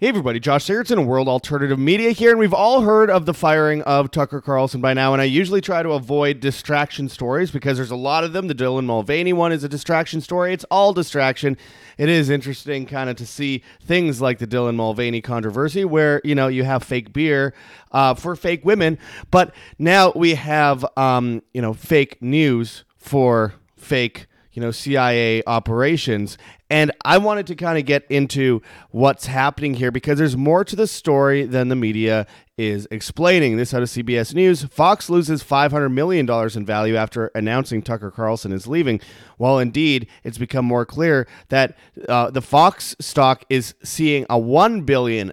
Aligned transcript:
Hey 0.00 0.08
everybody, 0.08 0.40
Josh 0.40 0.64
Sigurdson, 0.64 0.98
of 0.98 1.06
World 1.06 1.28
Alternative 1.28 1.78
Media 1.78 2.12
here, 2.12 2.30
and 2.30 2.38
we've 2.38 2.54
all 2.54 2.80
heard 2.80 3.10
of 3.10 3.26
the 3.26 3.34
firing 3.34 3.82
of 3.82 4.10
Tucker 4.10 4.40
Carlson 4.40 4.80
by 4.80 4.94
now, 4.94 5.12
and 5.12 5.20
I 5.20 5.26
usually 5.26 5.60
try 5.60 5.82
to 5.82 5.90
avoid 5.90 6.40
distraction 6.40 7.06
stories 7.10 7.50
because 7.50 7.76
there's 7.76 7.90
a 7.90 7.96
lot 7.96 8.24
of 8.24 8.32
them. 8.32 8.48
The 8.48 8.54
Dylan 8.54 8.86
Mulvaney 8.86 9.34
one 9.34 9.52
is 9.52 9.62
a 9.62 9.68
distraction 9.68 10.22
story. 10.22 10.54
It's 10.54 10.64
all 10.70 10.94
distraction. 10.94 11.58
It 11.98 12.08
is 12.08 12.30
interesting 12.30 12.86
kind 12.86 13.10
of 13.10 13.16
to 13.16 13.26
see 13.26 13.62
things 13.82 14.22
like 14.22 14.38
the 14.38 14.46
Dylan 14.46 14.74
Mulvaney 14.74 15.20
controversy 15.20 15.84
where, 15.84 16.22
you 16.24 16.34
know, 16.34 16.48
you 16.48 16.64
have 16.64 16.82
fake 16.82 17.12
beer 17.12 17.52
uh, 17.92 18.14
for 18.14 18.34
fake 18.36 18.64
women, 18.64 18.96
but 19.30 19.54
now 19.78 20.14
we 20.16 20.34
have, 20.34 20.82
um, 20.96 21.42
you 21.52 21.60
know, 21.60 21.74
fake 21.74 22.22
news 22.22 22.84
for 22.96 23.52
fake 23.76 24.28
you 24.52 24.62
know 24.62 24.70
CIA 24.70 25.42
operations. 25.46 26.38
And 26.68 26.92
I 27.04 27.18
wanted 27.18 27.46
to 27.48 27.56
kind 27.56 27.78
of 27.78 27.84
get 27.84 28.04
into 28.08 28.62
what's 28.90 29.26
happening 29.26 29.74
here 29.74 29.90
because 29.90 30.18
there's 30.18 30.36
more 30.36 30.64
to 30.64 30.76
the 30.76 30.86
story 30.86 31.44
than 31.44 31.68
the 31.68 31.76
media 31.76 32.26
is 32.60 32.86
explaining. 32.90 33.56
This 33.56 33.72
out 33.72 33.80
of 33.80 33.88
CBS 33.88 34.34
News. 34.34 34.64
Fox 34.64 35.08
loses 35.08 35.42
$500 35.42 35.90
million 35.90 36.28
in 36.28 36.66
value 36.66 36.94
after 36.94 37.28
announcing 37.28 37.80
Tucker 37.80 38.10
Carlson 38.10 38.52
is 38.52 38.66
leaving. 38.66 39.00
While 39.38 39.58
indeed, 39.58 40.06
it's 40.24 40.36
become 40.36 40.66
more 40.66 40.84
clear 40.84 41.26
that 41.48 41.78
uh, 42.06 42.30
the 42.30 42.42
Fox 42.42 42.94
stock 43.00 43.46
is 43.48 43.74
seeing 43.82 44.24
a 44.28 44.38
$1 44.38 44.84
billion 44.84 45.32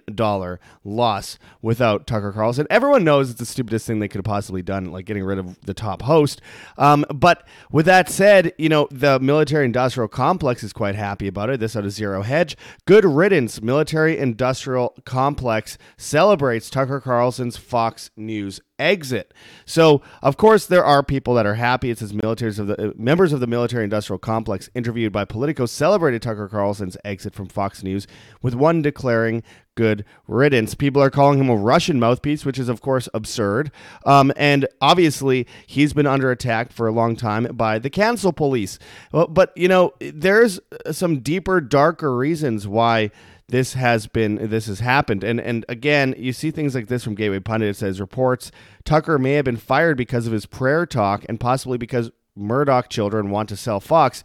loss 0.84 1.38
without 1.60 2.06
Tucker 2.06 2.32
Carlson. 2.32 2.66
Everyone 2.70 3.04
knows 3.04 3.28
it's 3.28 3.38
the 3.38 3.44
stupidest 3.44 3.86
thing 3.86 3.98
they 3.98 4.08
could 4.08 4.20
have 4.20 4.24
possibly 4.24 4.62
done, 4.62 4.86
like 4.86 5.04
getting 5.04 5.24
rid 5.24 5.38
of 5.38 5.60
the 5.66 5.74
top 5.74 6.00
host. 6.00 6.40
Um, 6.78 7.04
but 7.14 7.46
with 7.70 7.84
that 7.84 8.08
said, 8.08 8.54
you 8.56 8.70
know, 8.70 8.88
the 8.90 9.20
military 9.20 9.66
industrial 9.66 10.08
complex 10.08 10.62
is 10.62 10.72
quite 10.72 10.94
happy 10.94 11.28
about 11.28 11.50
it. 11.50 11.60
This 11.60 11.76
out 11.76 11.84
of 11.84 11.92
Zero 11.92 12.22
Hedge. 12.22 12.56
Good 12.86 13.04
riddance. 13.04 13.60
Military 13.60 14.16
industrial 14.16 14.94
complex 15.04 15.76
celebrates 15.98 16.70
Tucker 16.70 17.00
Carlson's 17.18 17.56
Fox 17.56 18.12
News 18.16 18.60
exit. 18.78 19.34
So, 19.64 20.02
of 20.22 20.36
course, 20.36 20.66
there 20.66 20.84
are 20.84 21.02
people 21.02 21.34
that 21.34 21.46
are 21.46 21.56
happy. 21.56 21.90
It 21.90 21.98
says 21.98 22.12
militaries 22.12 22.60
of 22.60 22.68
the 22.68 22.90
uh, 22.90 22.92
members 22.96 23.32
of 23.32 23.40
the 23.40 23.48
military 23.48 23.82
industrial 23.82 24.20
complex 24.20 24.70
interviewed 24.72 25.12
by 25.12 25.24
Politico 25.24 25.66
celebrated 25.66 26.22
Tucker 26.22 26.48
Carlson's 26.48 26.96
exit 27.04 27.34
from 27.34 27.48
Fox 27.48 27.82
News, 27.82 28.06
with 28.40 28.54
one 28.54 28.82
declaring 28.82 29.42
good 29.74 30.04
riddance. 30.28 30.76
People 30.76 31.02
are 31.02 31.10
calling 31.10 31.40
him 31.40 31.50
a 31.50 31.56
Russian 31.56 31.98
mouthpiece, 31.98 32.44
which 32.44 32.56
is, 32.56 32.68
of 32.68 32.80
course, 32.82 33.08
absurd. 33.12 33.72
Um, 34.06 34.32
and 34.36 34.68
obviously, 34.80 35.44
he's 35.66 35.92
been 35.92 36.06
under 36.06 36.30
attack 36.30 36.70
for 36.70 36.86
a 36.86 36.92
long 36.92 37.16
time 37.16 37.48
by 37.52 37.80
the 37.80 37.90
cancel 37.90 38.32
police. 38.32 38.78
Well, 39.10 39.26
but, 39.26 39.52
you 39.56 39.66
know, 39.66 39.92
there's 39.98 40.60
some 40.92 41.18
deeper, 41.18 41.60
darker 41.60 42.14
reasons 42.14 42.68
why 42.68 43.10
this 43.48 43.72
has 43.74 44.06
been 44.06 44.50
this 44.50 44.66
has 44.66 44.80
happened. 44.80 45.24
And 45.24 45.40
and 45.40 45.64
again 45.68 46.14
you 46.18 46.32
see 46.32 46.50
things 46.50 46.74
like 46.74 46.88
this 46.88 47.04
from 47.04 47.14
gateway 47.14 47.40
pundit. 47.40 47.70
It 47.70 47.76
says 47.76 48.00
reports 48.00 48.50
tucker 48.84 49.18
may 49.18 49.32
have 49.32 49.44
been 49.44 49.56
fired 49.56 49.96
because 49.96 50.26
of 50.26 50.32
his 50.32 50.46
prayer 50.46 50.86
talk 50.86 51.24
and 51.28 51.40
possibly 51.40 51.78
because 51.78 52.10
murdoch 52.36 52.88
children 52.88 53.30
want 53.30 53.48
to 53.48 53.56
sell 53.56 53.80
fox. 53.80 54.22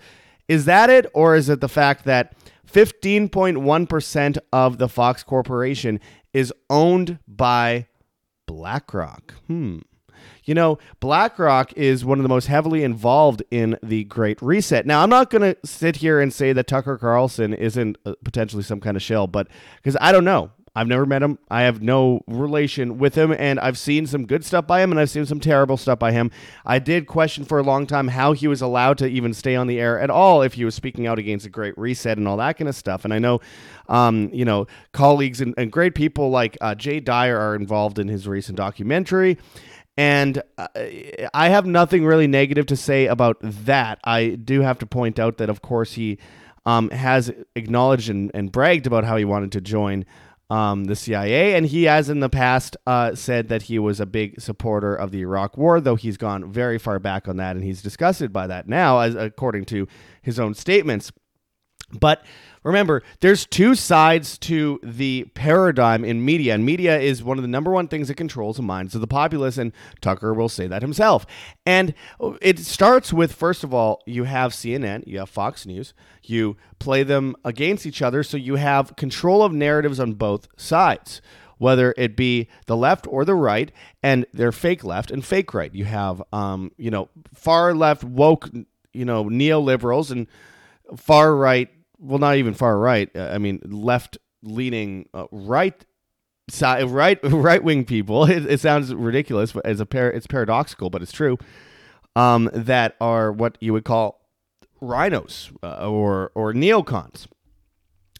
Is 0.47 0.65
that 0.65 0.89
it? 0.89 1.05
Or 1.13 1.35
is 1.35 1.49
it 1.49 1.61
the 1.61 1.69
fact 1.69 2.03
that 2.05 2.35
15.1% 2.71 4.37
of 4.51 4.77
the 4.77 4.89
fox 4.89 5.23
corporation 5.23 5.99
is 6.33 6.53
owned 6.69 7.19
by 7.27 7.87
blackrock? 8.45 9.33
Hmm 9.47 9.79
you 10.45 10.53
know, 10.53 10.77
BlackRock 10.99 11.73
is 11.73 12.03
one 12.03 12.19
of 12.19 12.23
the 12.23 12.29
most 12.29 12.47
heavily 12.47 12.83
involved 12.83 13.43
in 13.51 13.77
the 13.81 14.03
Great 14.05 14.41
Reset. 14.41 14.85
Now, 14.85 15.03
I'm 15.03 15.09
not 15.09 15.29
going 15.29 15.41
to 15.41 15.57
sit 15.67 15.97
here 15.97 16.19
and 16.19 16.33
say 16.33 16.53
that 16.53 16.67
Tucker 16.67 16.97
Carlson 16.97 17.53
isn't 17.53 17.97
uh, 18.05 18.13
potentially 18.23 18.63
some 18.63 18.79
kind 18.79 18.97
of 18.97 19.03
shell, 19.03 19.27
but 19.27 19.47
because 19.77 19.97
I 20.01 20.11
don't 20.11 20.25
know. 20.25 20.51
I've 20.75 20.87
never 20.87 21.05
met 21.05 21.21
him. 21.21 21.37
I 21.51 21.63
have 21.63 21.83
no 21.83 22.21
relation 22.25 22.97
with 22.97 23.13
him, 23.13 23.31
and 23.31 23.59
I've 23.59 23.77
seen 23.77 24.07
some 24.07 24.25
good 24.25 24.43
stuff 24.43 24.65
by 24.65 24.81
him, 24.81 24.89
and 24.91 24.99
I've 24.99 25.09
seen 25.11 25.25
some 25.27 25.39
terrible 25.39 25.77
stuff 25.77 25.99
by 25.99 26.11
him. 26.11 26.31
I 26.65 26.79
did 26.79 27.05
question 27.05 27.45
for 27.45 27.59
a 27.59 27.63
long 27.63 27.85
time 27.85 28.07
how 28.07 28.33
he 28.33 28.47
was 28.47 28.59
allowed 28.59 28.97
to 28.97 29.07
even 29.07 29.35
stay 29.35 29.55
on 29.55 29.67
the 29.67 29.79
air 29.79 29.99
at 29.99 30.09
all 30.09 30.41
if 30.41 30.55
he 30.55 30.65
was 30.65 30.73
speaking 30.73 31.05
out 31.05 31.19
against 31.19 31.43
the 31.43 31.51
great 31.51 31.77
reset 31.77 32.17
and 32.17 32.27
all 32.27 32.37
that 32.37 32.57
kind 32.57 32.67
of 32.67 32.75
stuff. 32.75 33.05
And 33.05 33.13
I 33.13 33.19
know, 33.19 33.39
um, 33.87 34.31
you 34.33 34.45
know, 34.45 34.65
colleagues 34.93 35.41
and, 35.41 35.53
and 35.57 35.71
great 35.71 35.93
people 35.93 36.31
like 36.31 36.57
uh, 36.59 36.73
Jay 36.73 36.99
Dyer 36.99 37.37
are 37.37 37.55
involved 37.55 37.99
in 37.99 38.07
his 38.07 38.27
recent 38.27 38.57
documentary. 38.57 39.37
And 39.95 40.41
uh, 40.57 40.67
I 41.33 41.49
have 41.49 41.65
nothing 41.65 42.03
really 42.03 42.27
negative 42.27 42.65
to 42.67 42.75
say 42.75 43.05
about 43.05 43.37
that. 43.41 43.99
I 44.03 44.29
do 44.29 44.61
have 44.61 44.79
to 44.79 44.85
point 44.85 45.19
out 45.19 45.37
that, 45.37 45.49
of 45.49 45.61
course, 45.61 45.93
he 45.93 46.17
um, 46.65 46.89
has 46.89 47.31
acknowledged 47.55 48.09
and, 48.09 48.31
and, 48.33 48.51
bragged 48.51 48.87
about 48.87 49.03
how 49.03 49.17
he 49.17 49.25
wanted 49.25 49.51
to 49.51 49.61
join 49.61 50.05
um, 50.49 50.85
the 50.85 50.95
CIA. 50.95 51.55
And 51.55 51.65
he 51.65 51.83
has 51.83 52.09
in 52.09 52.21
the 52.21 52.29
past 52.29 52.77
uh, 52.87 53.15
said 53.15 53.49
that 53.49 53.63
he 53.63 53.79
was 53.79 53.99
a 53.99 54.05
big 54.05 54.39
supporter 54.39 54.95
of 54.95 55.11
the 55.11 55.21
Iraq 55.21 55.57
War, 55.57 55.81
though 55.81 55.95
he's 55.95 56.17
gone 56.17 56.51
very 56.51 56.77
far 56.77 56.99
back 56.99 57.27
on 57.27 57.37
that 57.37 57.55
and 57.55 57.65
he's 57.65 57.81
disgusted 57.81 58.31
by 58.31 58.47
that 58.47 58.67
now, 58.67 58.99
as 58.99 59.15
according 59.15 59.65
to 59.65 59.87
his 60.21 60.39
own 60.39 60.53
statements. 60.53 61.11
But 61.99 62.25
remember, 62.63 63.03
there's 63.19 63.45
two 63.45 63.75
sides 63.75 64.37
to 64.39 64.79
the 64.83 65.25
paradigm 65.33 66.03
in 66.03 66.23
media, 66.23 66.55
and 66.55 66.65
media 66.65 66.99
is 66.99 67.23
one 67.23 67.37
of 67.37 67.41
the 67.43 67.47
number 67.47 67.71
one 67.71 67.87
things 67.87 68.07
that 68.07 68.15
controls 68.15 68.57
the 68.57 68.63
minds 68.63 68.95
of 68.95 69.01
the 69.01 69.07
populace, 69.07 69.57
and 69.57 69.71
Tucker 70.01 70.33
will 70.33 70.49
say 70.49 70.67
that 70.67 70.81
himself. 70.81 71.25
And 71.65 71.93
it 72.41 72.59
starts 72.59 73.13
with, 73.13 73.33
first 73.33 73.63
of 73.63 73.73
all, 73.73 74.01
you 74.05 74.23
have 74.23 74.53
CNN, 74.53 75.05
you 75.07 75.19
have 75.19 75.29
Fox 75.29 75.65
News, 75.65 75.93
you 76.23 76.57
play 76.79 77.03
them 77.03 77.35
against 77.45 77.85
each 77.85 78.01
other, 78.01 78.23
so 78.23 78.37
you 78.37 78.55
have 78.55 78.95
control 78.95 79.43
of 79.43 79.53
narratives 79.53 79.99
on 79.99 80.13
both 80.13 80.47
sides 80.57 81.21
whether 81.59 81.93
it 81.97 82.17
be 82.17 82.49
the 82.65 82.75
left 82.75 83.07
or 83.07 83.23
the 83.23 83.35
right, 83.35 83.71
and 84.01 84.25
they're 84.33 84.51
fake 84.51 84.83
left 84.83 85.09
and 85.09 85.23
fake 85.23 85.53
right. 85.53 85.73
You 85.73 85.85
have, 85.85 86.21
um, 86.33 86.73
you 86.77 86.91
know, 86.91 87.07
far 87.33 87.73
left 87.73 88.03
woke, 88.03 88.49
you 88.91 89.05
know, 89.05 89.23
neoliberals 89.25 90.11
and 90.11 90.27
far 90.97 91.33
right 91.33 91.69
well, 92.03 92.19
not 92.19 92.35
even 92.35 92.53
far 92.53 92.77
right. 92.77 93.09
Uh, 93.15 93.29
I 93.33 93.37
mean, 93.37 93.61
left 93.65 94.17
leaning 94.43 95.07
uh, 95.13 95.25
right 95.31 95.85
side 96.49 96.89
right 96.89 97.19
right 97.23 97.63
wing 97.63 97.85
people. 97.85 98.25
It, 98.29 98.45
it, 98.45 98.59
sounds 98.59 98.93
ridiculous, 98.93 99.53
but 99.53 99.65
as 99.65 99.79
a 99.79 99.85
pair, 99.85 100.11
it's 100.11 100.27
paradoxical, 100.27 100.89
but 100.89 101.01
it's 101.01 101.11
true. 101.11 101.37
Um, 102.15 102.49
that 102.53 102.95
are 103.01 103.31
what 103.31 103.57
you 103.59 103.73
would 103.73 103.85
call 103.85 104.21
RINOs 104.81 105.51
uh, 105.63 105.89
or 105.89 106.31
or 106.35 106.53
neocons. 106.53 107.27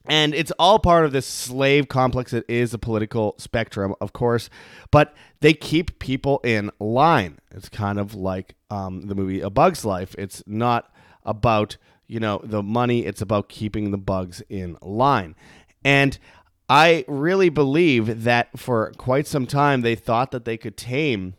And 0.06 0.34
it's 0.34 0.52
all 0.60 0.80
part 0.80 1.06
of 1.06 1.14
this 1.14 1.26
slave 1.26 1.88
complex. 1.88 2.34
It 2.34 2.44
is 2.50 2.74
a 2.74 2.78
political 2.78 3.36
spectrum, 3.38 3.96
of 4.02 4.12
course, 4.12 4.50
but 4.92 5.14
they 5.40 5.54
keep 5.54 6.00
people 6.00 6.42
in 6.44 6.72
line. 6.80 7.40
It's 7.52 7.70
kind 7.70 7.98
of 7.98 8.14
like 8.14 8.56
um, 8.70 9.08
the 9.08 9.16
movie 9.16 9.40
A 9.40 9.50
Bug's 9.50 9.86
Life. 9.86 10.14
It's 10.18 10.44
not 10.46 10.92
about 11.24 11.78
you 12.08 12.20
know, 12.20 12.42
the 12.44 12.64
money. 12.64 13.06
It's 13.06 13.22
about 13.22 13.50
keeping 13.50 13.92
the 13.92 13.98
bugs 13.98 14.42
in 14.50 14.78
line. 14.82 15.36
And 15.84 16.18
I 16.70 17.06
really 17.08 17.50
believe 17.50 18.24
that 18.24 18.58
for 18.58 18.92
quite 18.98 19.28
some 19.28 19.46
time 19.46 19.82
they 19.82 19.96
thought 19.96 20.32
that 20.32 20.46
they 20.46 20.58
could 20.58 20.78
tame 20.78 21.36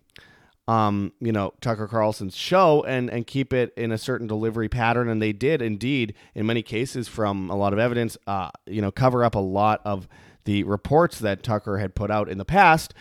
um, 0.67 1.13
you 1.21 1.33
know, 1.33 1.53
Tucker 1.61 1.87
Carlson's 1.87 2.37
show 2.37 2.83
and 2.85 3.11
and 3.11 3.27
keep 3.27 3.53
it 3.53 3.73
in 3.77 3.93
a 3.93 3.99
certain 3.99 4.27
delivery 4.27 4.69
pattern, 4.69 5.09
and 5.09 5.21
they 5.21 5.33
did 5.33 5.61
indeed 5.61 6.15
in 6.35 6.47
many 6.47 6.63
cases 6.63 7.07
from 7.07 7.51
a 7.51 7.57
lot 7.57 7.73
of 7.73 7.79
evidence, 7.79 8.17
uh, 8.27 8.51
you 8.67 8.81
know, 8.81 8.91
cover 8.91 9.25
up 9.25 9.35
a 9.35 9.41
lot 9.41 9.83
of 9.85 10.09
the 10.45 10.63
reports 10.65 11.19
that 11.19 11.43
Tucker 11.43 11.79
had 11.79 11.95
put 11.95 12.11
out 12.11 12.29
in 12.29 12.39
the 12.39 12.45
past. 12.45 12.95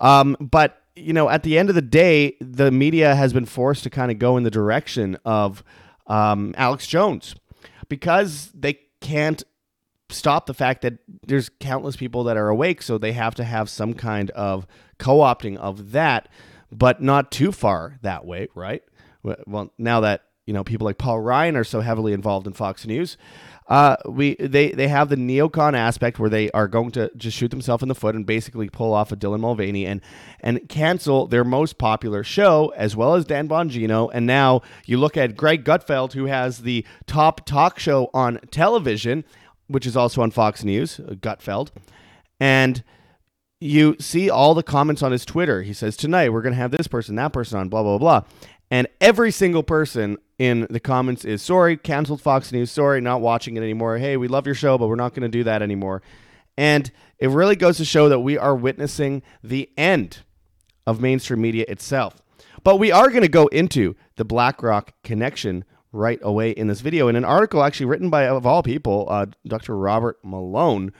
Um, 0.00 0.36
but 0.40 0.82
you 0.96 1.12
know, 1.12 1.28
at 1.28 1.42
the 1.42 1.58
end 1.58 1.68
of 1.68 1.74
the 1.74 1.82
day, 1.82 2.36
the 2.40 2.70
media 2.70 3.14
has 3.14 3.32
been 3.32 3.46
forced 3.46 3.82
to 3.84 3.90
kind 3.90 4.10
of 4.10 4.18
go 4.18 4.36
in 4.36 4.42
the 4.42 4.50
direction 4.50 5.18
of 5.24 5.62
um, 6.10 6.54
Alex 6.58 6.86
Jones 6.86 7.34
because 7.88 8.50
they 8.52 8.80
can't 9.00 9.42
stop 10.10 10.46
the 10.46 10.54
fact 10.54 10.82
that 10.82 10.98
there's 11.26 11.48
countless 11.60 11.96
people 11.96 12.24
that 12.24 12.36
are 12.36 12.48
awake, 12.48 12.82
so 12.82 12.98
they 12.98 13.12
have 13.12 13.34
to 13.36 13.44
have 13.44 13.70
some 13.70 13.94
kind 13.94 14.30
of 14.30 14.66
co-opting 14.98 15.56
of 15.56 15.92
that, 15.92 16.28
but 16.72 17.00
not 17.00 17.30
too 17.30 17.52
far 17.52 17.98
that 18.02 18.26
way, 18.26 18.48
right? 18.54 18.82
Well, 19.22 19.72
now 19.78 20.00
that 20.00 20.24
you 20.46 20.52
know 20.52 20.64
people 20.64 20.84
like 20.84 20.98
Paul 20.98 21.20
Ryan 21.20 21.56
are 21.56 21.64
so 21.64 21.80
heavily 21.80 22.12
involved 22.12 22.46
in 22.46 22.54
Fox 22.54 22.86
News, 22.86 23.16
uh, 23.70 23.94
we 24.04 24.34
they 24.34 24.72
they 24.72 24.88
have 24.88 25.08
the 25.08 25.16
neocon 25.16 25.74
aspect 25.74 26.18
where 26.18 26.28
they 26.28 26.50
are 26.50 26.66
going 26.66 26.90
to 26.90 27.08
just 27.16 27.36
shoot 27.36 27.52
themselves 27.52 27.82
in 27.84 27.88
the 27.88 27.94
foot 27.94 28.16
and 28.16 28.26
basically 28.26 28.68
pull 28.68 28.92
off 28.92 29.12
a 29.12 29.16
Dylan 29.16 29.38
Mulvaney 29.40 29.86
and 29.86 30.00
and 30.40 30.68
cancel 30.68 31.28
their 31.28 31.44
most 31.44 31.78
popular 31.78 32.24
show 32.24 32.72
as 32.76 32.96
well 32.96 33.14
as 33.14 33.24
Dan 33.24 33.48
Bongino. 33.48 34.10
And 34.12 34.26
now 34.26 34.62
you 34.86 34.98
look 34.98 35.16
at 35.16 35.36
Greg 35.36 35.64
Gutfeld, 35.64 36.14
who 36.14 36.26
has 36.26 36.58
the 36.58 36.84
top 37.06 37.46
talk 37.46 37.78
show 37.78 38.10
on 38.12 38.40
television, 38.50 39.24
which 39.68 39.86
is 39.86 39.96
also 39.96 40.20
on 40.22 40.32
Fox 40.32 40.64
News, 40.64 40.98
uh, 40.98 41.12
Gutfeld, 41.12 41.70
and 42.40 42.82
you 43.60 43.94
see 44.00 44.28
all 44.28 44.54
the 44.54 44.62
comments 44.64 45.02
on 45.02 45.12
his 45.12 45.24
Twitter. 45.24 45.62
He 45.62 45.74
says, 45.74 45.96
Tonight 45.96 46.30
we're 46.30 46.42
going 46.42 46.54
to 46.54 46.60
have 46.60 46.72
this 46.72 46.88
person, 46.88 47.14
that 47.16 47.32
person 47.32 47.58
on, 47.58 47.68
blah, 47.68 47.82
blah, 47.82 47.98
blah. 47.98 48.22
And 48.70 48.86
every 49.00 49.32
single 49.32 49.62
person 49.62 50.18
in 50.38 50.66
the 50.70 50.80
comments 50.80 51.24
is 51.24 51.42
sorry, 51.42 51.76
canceled 51.76 52.22
Fox 52.22 52.52
News, 52.52 52.70
sorry, 52.70 53.00
not 53.00 53.20
watching 53.20 53.56
it 53.56 53.62
anymore. 53.62 53.98
Hey, 53.98 54.16
we 54.16 54.28
love 54.28 54.46
your 54.46 54.54
show, 54.54 54.78
but 54.78 54.88
we're 54.88 54.94
not 54.94 55.12
going 55.12 55.22
to 55.22 55.28
do 55.28 55.44
that 55.44 55.62
anymore. 55.62 56.02
And 56.56 56.90
it 57.18 57.28
really 57.28 57.56
goes 57.56 57.76
to 57.78 57.84
show 57.84 58.08
that 58.08 58.20
we 58.20 58.38
are 58.38 58.54
witnessing 58.54 59.22
the 59.42 59.70
end 59.76 60.18
of 60.86 61.00
mainstream 61.00 61.40
media 61.40 61.64
itself. 61.68 62.22
But 62.62 62.76
we 62.76 62.92
are 62.92 63.08
going 63.08 63.22
to 63.22 63.28
go 63.28 63.46
into 63.48 63.96
the 64.16 64.24
BlackRock 64.24 64.92
connection 65.02 65.64
right 65.92 66.18
away 66.22 66.50
in 66.50 66.68
this 66.68 66.80
video 66.80 67.08
in 67.08 67.16
an 67.16 67.24
article 67.24 67.62
actually 67.62 67.86
written 67.86 68.10
by, 68.10 68.26
of 68.28 68.46
all 68.46 68.62
people, 68.62 69.06
uh, 69.10 69.26
Dr. 69.46 69.76
Robert 69.76 70.18
Malone 70.22 70.92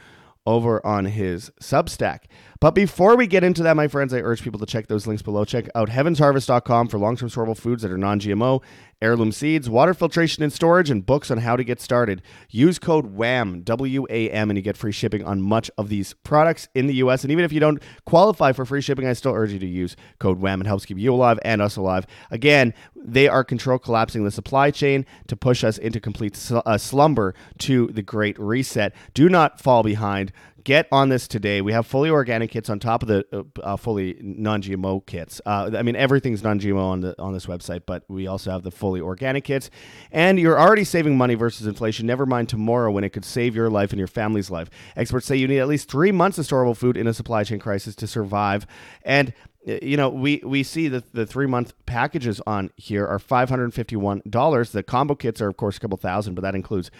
over 0.46 0.84
on 0.84 1.04
his 1.04 1.50
Substack. 1.60 2.20
But 2.60 2.74
before 2.74 3.16
we 3.16 3.26
get 3.26 3.42
into 3.42 3.62
that, 3.62 3.74
my 3.74 3.88
friends, 3.88 4.12
I 4.12 4.18
urge 4.18 4.42
people 4.42 4.60
to 4.60 4.66
check 4.66 4.86
those 4.86 5.06
links 5.06 5.22
below. 5.22 5.46
Check 5.46 5.70
out 5.74 5.88
heavensharvest.com 5.88 6.88
for 6.88 6.98
long 6.98 7.16
term 7.16 7.30
storable 7.30 7.56
foods 7.56 7.80
that 7.82 7.90
are 7.90 7.96
non 7.96 8.20
GMO, 8.20 8.62
heirloom 9.00 9.32
seeds, 9.32 9.70
water 9.70 9.94
filtration 9.94 10.42
and 10.42 10.52
storage, 10.52 10.90
and 10.90 11.06
books 11.06 11.30
on 11.30 11.38
how 11.38 11.56
to 11.56 11.64
get 11.64 11.80
started. 11.80 12.20
Use 12.50 12.78
code 12.78 13.06
WAM, 13.06 13.62
W 13.62 14.06
A 14.10 14.28
M, 14.28 14.50
and 14.50 14.58
you 14.58 14.62
get 14.62 14.76
free 14.76 14.92
shipping 14.92 15.24
on 15.24 15.40
much 15.40 15.70
of 15.78 15.88
these 15.88 16.12
products 16.22 16.68
in 16.74 16.86
the 16.86 16.96
US. 16.96 17.22
And 17.22 17.32
even 17.32 17.46
if 17.46 17.52
you 17.52 17.60
don't 17.60 17.82
qualify 18.04 18.52
for 18.52 18.66
free 18.66 18.82
shipping, 18.82 19.06
I 19.06 19.14
still 19.14 19.32
urge 19.32 19.52
you 19.52 19.58
to 19.58 19.66
use 19.66 19.96
code 20.18 20.38
WAM. 20.38 20.60
It 20.60 20.66
helps 20.66 20.84
keep 20.84 20.98
you 20.98 21.14
alive 21.14 21.38
and 21.42 21.62
us 21.62 21.76
alive. 21.76 22.06
Again, 22.30 22.74
they 22.94 23.26
are 23.26 23.42
control 23.42 23.78
collapsing 23.78 24.24
the 24.24 24.30
supply 24.30 24.70
chain 24.70 25.06
to 25.28 25.34
push 25.36 25.64
us 25.64 25.78
into 25.78 25.98
complete 25.98 26.36
sl- 26.36 26.58
uh, 26.66 26.76
slumber 26.76 27.34
to 27.60 27.86
the 27.86 28.02
great 28.02 28.38
reset. 28.38 28.94
Do 29.14 29.30
not 29.30 29.62
fall 29.62 29.82
behind 29.82 30.30
get 30.70 30.86
on 30.92 31.08
this 31.08 31.26
today. 31.26 31.60
We 31.60 31.72
have 31.72 31.84
fully 31.84 32.10
organic 32.10 32.52
kits 32.52 32.70
on 32.70 32.78
top 32.78 33.02
of 33.02 33.08
the 33.08 33.26
uh, 33.32 33.42
uh 33.60 33.76
fully 33.76 34.16
non-GMO 34.20 35.04
kits. 35.04 35.40
Uh, 35.44 35.72
I 35.76 35.82
mean, 35.82 35.96
everything's 35.96 36.44
non-GMO 36.44 36.80
on 36.80 37.00
the 37.00 37.20
on 37.20 37.32
this 37.32 37.46
website, 37.46 37.82
but 37.86 38.04
we 38.06 38.28
also 38.28 38.52
have 38.52 38.62
the 38.62 38.70
fully 38.70 39.00
organic 39.00 39.42
kits. 39.42 39.68
And 40.12 40.38
you're 40.38 40.60
already 40.60 40.84
saving 40.84 41.18
money 41.18 41.34
versus 41.34 41.66
inflation. 41.66 42.06
Never 42.06 42.24
mind 42.24 42.48
tomorrow 42.48 42.92
when 42.92 43.02
it 43.02 43.10
could 43.10 43.24
save 43.24 43.56
your 43.56 43.68
life 43.68 43.90
and 43.90 43.98
your 43.98 44.06
family's 44.06 44.48
life. 44.48 44.70
Experts 44.94 45.26
say 45.26 45.34
you 45.34 45.48
need 45.48 45.58
at 45.58 45.66
least 45.66 45.90
three 45.90 46.12
months 46.12 46.38
of 46.38 46.46
storable 46.46 46.76
food 46.76 46.96
in 46.96 47.08
a 47.08 47.14
supply 47.14 47.42
chain 47.42 47.58
crisis 47.58 47.96
to 47.96 48.06
survive. 48.06 48.64
And 49.02 49.32
you 49.64 49.96
know, 49.96 50.08
we 50.08 50.40
we 50.44 50.62
see 50.62 50.88
that 50.88 51.12
the 51.12 51.26
three 51.26 51.46
month 51.46 51.74
packages 51.86 52.40
on 52.46 52.70
here 52.76 53.06
are 53.06 53.18
five 53.18 53.50
hundred 53.50 53.72
fifty 53.74 53.96
one 53.96 54.22
dollars. 54.28 54.72
The 54.72 54.82
combo 54.82 55.14
kits 55.14 55.40
are 55.40 55.48
of 55.48 55.56
course 55.56 55.76
a 55.76 55.80
couple 55.80 55.98
thousand, 55.98 56.34
but 56.34 56.42
that 56.42 56.54
includes 56.54 56.90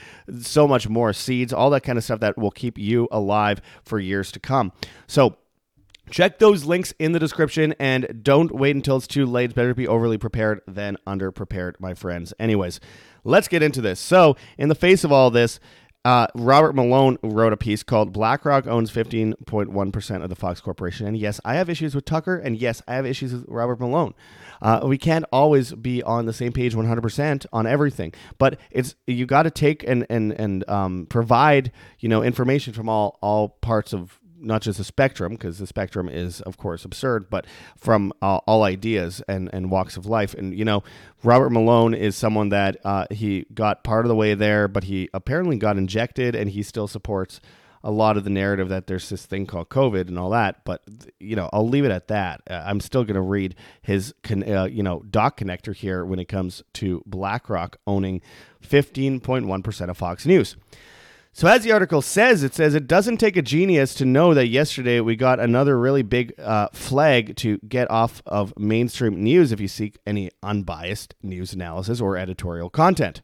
so 0.41 0.69
much 0.69 0.89
more 0.89 1.13
seeds, 1.13 1.53
all 1.53 1.71
that 1.71 1.83
kind 1.83 1.97
of 1.97 2.05
stuff 2.05 2.21
that 2.21 2.37
will 2.37 2.51
keep 2.51 2.77
you 2.77 3.09
alive 3.11 3.61
for 3.85 3.99
years 3.99 4.33
to 4.33 4.41
come. 4.41 4.73
So. 5.07 5.37
Check 6.11 6.41
those 6.41 6.65
links 6.65 6.93
in 6.99 7.13
the 7.13 7.21
description 7.21 7.73
and 7.79 8.25
don't 8.25 8.51
wait 8.51 8.75
until 8.75 8.97
it's 8.97 9.07
too 9.07 9.25
late. 9.25 9.45
It's 9.45 9.55
better 9.55 9.69
to 9.69 9.77
be 9.77 9.87
overly 9.87 10.19
prepared 10.19 10.61
than 10.67 10.97
underprepared, 11.07 11.75
my 11.79 11.95
friends. 11.95 12.35
Anyways, 12.41 12.81
let's 13.23 13.47
get 13.47 13.63
into 13.63 13.81
this. 13.81 14.01
So, 14.01 14.37
in 14.59 14.69
the 14.69 14.75
face 14.75 15.05
of 15.05 15.13
all 15.13 15.31
this, 15.31 15.61
uh, 16.05 16.27
Robert 16.35 16.75
Malone 16.75 17.19
wrote 17.23 17.53
a 17.53 17.57
piece 17.57 17.83
called 17.83 18.13
BlackRock 18.13 18.67
owns 18.67 18.91
15.1% 18.91 20.23
of 20.23 20.29
the 20.31 20.37
Fox 20.37 20.61
Corporation. 20.61 21.07
And 21.07 21.17
yes, 21.17 21.41
I 21.45 21.55
have 21.55 21.69
issues 21.69 21.95
with 21.95 22.07
Tucker, 22.07 22.37
and 22.37 22.57
yes, 22.57 22.83
I 22.89 22.95
have 22.95 23.05
issues 23.05 23.33
with 23.33 23.45
Robert 23.49 23.81
Malone. 23.81 24.15
Uh, 24.63 24.81
we 24.85 24.97
can't 24.97 25.25
always 25.33 25.73
be 25.73 26.03
on 26.03 26.27
the 26.27 26.33
same 26.33 26.53
page 26.53 26.75
100% 26.75 27.47
on 27.53 27.67
everything, 27.67 28.15
but 28.39 28.59
it's 28.71 28.95
you 29.07 29.27
got 29.27 29.43
to 29.45 29.51
take 29.51 29.83
and 29.85 30.07
and 30.11 30.33
and 30.33 30.69
um, 30.69 31.07
provide 31.07 31.73
you 31.99 32.09
know 32.09 32.23
information 32.23 32.73
from 32.73 32.89
all 32.89 33.19
all 33.23 33.49
parts 33.49 33.93
of 33.93 34.20
not 34.41 34.63
just 34.63 34.79
the 34.79 34.85
spectrum, 34.85 35.33
because 35.33 35.59
the 35.59 35.67
spectrum 35.67 36.09
is, 36.09 36.41
of 36.43 36.57
course, 36.57 36.85
absurd, 36.85 37.31
but 37.31 37.47
from 37.77 38.13
uh, 38.23 38.39
all 38.47 38.63
ideas 38.63 39.23
and, 39.29 39.51
and 39.53 39.71
walks 39.71 39.97
of 39.97 40.07
life. 40.07 40.35
And, 40.35 40.57
you 40.57 40.65
know, 40.65 40.83
Robert 41.23 41.51
Malone 41.51 41.95
is 41.95 42.17
someone 42.17 42.49
that 42.51 42.79
uh, 42.85 43.07
he 43.11 43.47
got 43.55 43.85
part 43.85 44.05
of 44.05 44.09
the 44.09 44.15
way 44.15 44.35
there, 44.35 44.69
but 44.69 44.85
he 44.85 45.09
apparently 45.13 45.57
got 45.57 45.77
injected 45.77 46.35
and 46.35 46.51
he 46.51 46.63
still 46.63 46.89
supports 46.89 47.41
a 47.83 47.91
lot 47.91 48.17
of 48.17 48.25
the 48.25 48.31
narrative 48.31 48.69
that 48.69 48.87
there's 48.87 49.09
this 49.09 49.25
thing 49.25 49.47
called 49.47 49.69
COVID 49.71 50.09
and 50.09 50.19
all 50.19 50.31
that. 50.31 50.65
But, 50.65 50.83
you 51.19 51.35
know, 51.35 51.49
I'll 51.53 51.69
leave 51.69 51.85
it 51.85 51.91
at 51.91 52.09
that. 52.09 52.43
Uh, 52.49 52.63
I'm 52.67 52.81
still 52.81 53.05
going 53.05 53.15
to 53.15 53.23
read 53.23 53.55
his, 53.81 54.15
con- 54.23 54.49
uh, 54.49 54.65
you 54.65 54.83
know, 54.83 55.03
doc 55.11 55.39
connector 55.39 55.75
here 55.75 56.05
when 56.05 56.19
it 56.19 56.27
comes 56.27 56.63
to 56.75 57.03
BlackRock 57.07 57.79
owning 57.87 58.21
15.1% 58.63 59.89
of 59.89 59.97
Fox 59.97 60.27
News. 60.27 60.57
So, 61.33 61.47
as 61.47 61.63
the 61.63 61.71
article 61.71 62.03
says, 62.03 62.43
it 62.43 62.55
says 62.55 62.75
it 62.75 62.89
doesn't 62.89 63.19
take 63.19 63.37
a 63.37 63.43
genius 63.43 63.95
to 63.95 64.05
know 64.05 64.35
that 64.35 64.49
yesterday 64.49 65.01
we 65.01 65.15
got 65.15 65.39
another 65.39 65.79
really 65.79 66.03
big 66.03 66.35
uh, 66.41 66.69
flag 66.73 67.37
to 67.37 67.59
get 67.59 67.89
off 67.89 68.21
of 68.27 68.53
mainstream 68.59 69.23
news 69.23 69.53
if 69.53 69.61
you 69.61 69.69
seek 69.69 69.97
any 70.05 70.31
unbiased 70.43 71.15
news 71.23 71.53
analysis 71.53 72.01
or 72.01 72.17
editorial 72.17 72.69
content. 72.69 73.23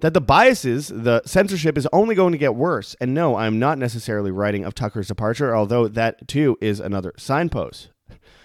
That 0.00 0.12
the 0.12 0.20
biases, 0.20 0.88
the 0.88 1.22
censorship 1.24 1.78
is 1.78 1.88
only 1.92 2.14
going 2.14 2.32
to 2.32 2.38
get 2.38 2.54
worse. 2.54 2.94
And 3.00 3.14
no, 3.14 3.36
I'm 3.36 3.58
not 3.58 3.78
necessarily 3.78 4.30
writing 4.30 4.64
of 4.64 4.74
Tucker's 4.74 5.08
departure, 5.08 5.56
although 5.56 5.88
that 5.88 6.28
too 6.28 6.56
is 6.60 6.80
another 6.80 7.14
signpost. 7.16 7.88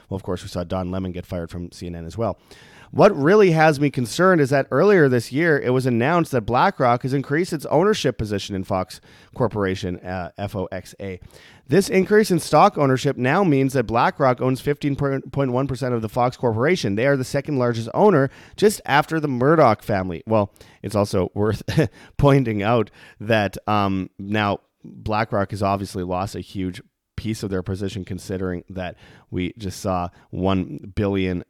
Well, 0.09 0.15
of 0.15 0.23
course, 0.23 0.43
we 0.43 0.49
saw 0.49 0.63
Don 0.63 0.91
Lemon 0.91 1.11
get 1.11 1.25
fired 1.25 1.51
from 1.51 1.69
CNN 1.69 2.07
as 2.07 2.17
well. 2.17 2.39
What 2.93 3.17
really 3.17 3.49
has 3.51 3.79
me 3.79 3.89
concerned 3.89 4.39
is 4.39 4.51
that 4.51 4.67
earlier 4.69 5.09
this 5.09 5.31
year, 5.31 5.59
it 5.59 5.71
was 5.71 5.87
announced 5.87 6.31
that 6.31 6.41
BlackRock 6.41 7.01
has 7.01 7.11
increased 7.11 7.51
its 7.51 7.65
ownership 7.65 8.19
position 8.19 8.55
in 8.55 8.63
Fox 8.63 9.01
Corporation, 9.33 9.99
uh, 10.01 10.29
FOXA. 10.37 11.19
This 11.67 11.89
increase 11.89 12.29
in 12.29 12.37
stock 12.37 12.77
ownership 12.77 13.17
now 13.17 13.43
means 13.43 13.73
that 13.73 13.87
BlackRock 13.87 14.41
owns 14.41 14.61
15.1% 14.61 15.93
of 15.93 16.03
the 16.03 16.09
Fox 16.09 16.37
Corporation. 16.37 16.93
They 16.93 17.07
are 17.07 17.17
the 17.17 17.23
second 17.23 17.57
largest 17.57 17.89
owner, 17.95 18.29
just 18.57 18.79
after 18.85 19.19
the 19.19 19.27
Murdoch 19.27 19.81
family. 19.81 20.21
Well, 20.27 20.53
it's 20.83 20.95
also 20.95 21.31
worth 21.33 21.63
pointing 22.17 22.61
out 22.61 22.91
that 23.19 23.57
um, 23.67 24.11
now 24.19 24.59
BlackRock 24.83 25.49
has 25.49 25.63
obviously 25.63 26.03
lost 26.03 26.35
a 26.35 26.41
huge 26.41 26.79
piece 27.15 27.43
of 27.43 27.49
their 27.49 27.63
position, 27.63 28.05
considering 28.05 28.63
that 28.69 28.95
we 29.31 29.53
just 29.57 29.79
saw 29.79 30.09
$1 30.33 30.95
billion 30.95 31.43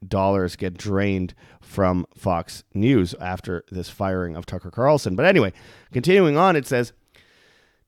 get 0.58 0.78
drained 0.78 1.34
from 1.62 2.06
Fox 2.16 2.64
News 2.74 3.14
after 3.16 3.64
this 3.72 3.90
firing 3.90 4.36
of 4.36 4.46
Tucker 4.46 4.72
Carlson. 4.72 5.16
But 5.16 5.26
anyway, 5.26 5.54
continuing 5.92 6.38
on, 6.38 6.56
it 6.56 6.68
says. 6.68 6.94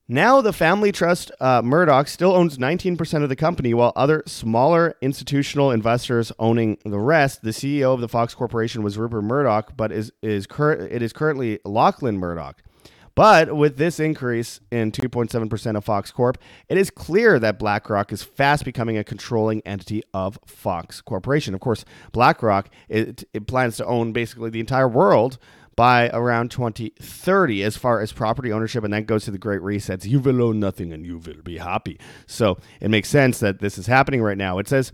Now, 0.08 0.40
the 0.40 0.52
family 0.52 0.92
trust 0.92 1.32
uh, 1.40 1.62
Murdoch 1.62 2.06
still 2.06 2.32
owns 2.32 2.58
19% 2.58 3.24
of 3.24 3.28
the 3.28 3.34
company, 3.34 3.74
while 3.74 3.92
other 3.96 4.22
smaller 4.24 4.94
institutional 5.00 5.72
investors 5.72 6.30
owning 6.38 6.78
the 6.84 7.00
rest. 7.00 7.42
The 7.42 7.50
CEO 7.50 7.92
of 7.92 8.00
the 8.00 8.08
Fox 8.08 8.32
Corporation 8.32 8.84
was 8.84 8.96
Rupert 8.96 9.24
Murdoch, 9.24 9.76
but 9.76 9.90
is, 9.90 10.12
is 10.22 10.46
cur- 10.46 10.74
it 10.74 11.02
is 11.02 11.12
currently 11.12 11.58
Lachlan 11.64 12.18
Murdoch. 12.18 12.62
But 13.16 13.56
with 13.56 13.78
this 13.78 13.98
increase 13.98 14.60
in 14.70 14.92
2.7% 14.92 15.76
of 15.76 15.84
Fox 15.84 16.12
Corp, 16.12 16.36
it 16.68 16.76
is 16.76 16.90
clear 16.90 17.38
that 17.38 17.58
BlackRock 17.58 18.12
is 18.12 18.22
fast 18.22 18.64
becoming 18.64 18.98
a 18.98 19.02
controlling 19.02 19.62
entity 19.64 20.02
of 20.12 20.38
Fox 20.44 21.00
Corporation. 21.00 21.54
Of 21.54 21.60
course, 21.60 21.86
BlackRock 22.12 22.68
it, 22.88 23.24
it 23.32 23.46
plans 23.46 23.78
to 23.78 23.86
own 23.86 24.12
basically 24.12 24.50
the 24.50 24.60
entire 24.60 24.86
world 24.86 25.38
by 25.76 26.10
around 26.10 26.50
2030 26.50 27.64
as 27.64 27.76
far 27.76 28.00
as 28.00 28.12
property 28.12 28.52
ownership 28.52 28.84
and 28.84 28.92
that 28.92 29.06
goes 29.06 29.24
to 29.24 29.30
the 29.30 29.38
great 29.38 29.60
resets. 29.60 30.04
You 30.04 30.20
will 30.20 30.42
own 30.42 30.60
nothing 30.60 30.92
and 30.92 31.04
you 31.06 31.18
will 31.18 31.42
be 31.42 31.58
happy. 31.58 31.98
So 32.26 32.58
it 32.80 32.90
makes 32.90 33.08
sense 33.08 33.38
that 33.40 33.60
this 33.60 33.78
is 33.78 33.86
happening 33.86 34.22
right 34.22 34.38
now. 34.38 34.58
It 34.58 34.68
says 34.68 34.92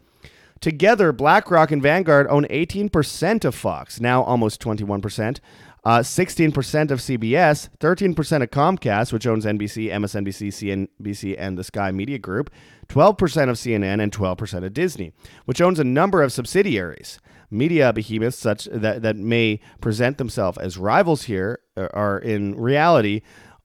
together 0.60 1.12
blackrock 1.12 1.72
and 1.72 1.82
vanguard 1.82 2.28
own 2.28 2.44
18% 2.44 3.44
of 3.44 3.54
fox 3.54 4.00
now 4.00 4.22
almost 4.22 4.60
21% 4.60 5.38
uh, 5.84 5.98
16% 5.98 6.90
of 6.90 7.00
CBS, 7.00 7.68
13% 7.80 8.42
of 8.42 8.50
Comcast, 8.50 9.12
which 9.12 9.26
owns 9.26 9.44
NBC, 9.44 9.90
MSNBC, 9.90 10.88
CNBC, 10.98 11.34
and 11.36 11.58
the 11.58 11.64
Sky 11.64 11.90
Media 11.90 12.18
Group, 12.18 12.50
12% 12.88 13.48
of 13.48 13.56
CNN, 13.56 14.00
and 14.00 14.12
12% 14.12 14.64
of 14.64 14.74
Disney, 14.74 15.12
which 15.44 15.60
owns 15.60 15.80
a 15.80 15.84
number 15.84 16.22
of 16.22 16.32
subsidiaries. 16.32 17.18
Media 17.50 17.92
behemoths 17.92 18.38
such 18.38 18.64
that, 18.66 19.02
that 19.02 19.16
may 19.16 19.60
present 19.80 20.18
themselves 20.18 20.56
as 20.58 20.78
rivals 20.78 21.24
here 21.24 21.58
uh, 21.76 21.88
are 21.92 22.18
in 22.18 22.54
reality 22.54 23.20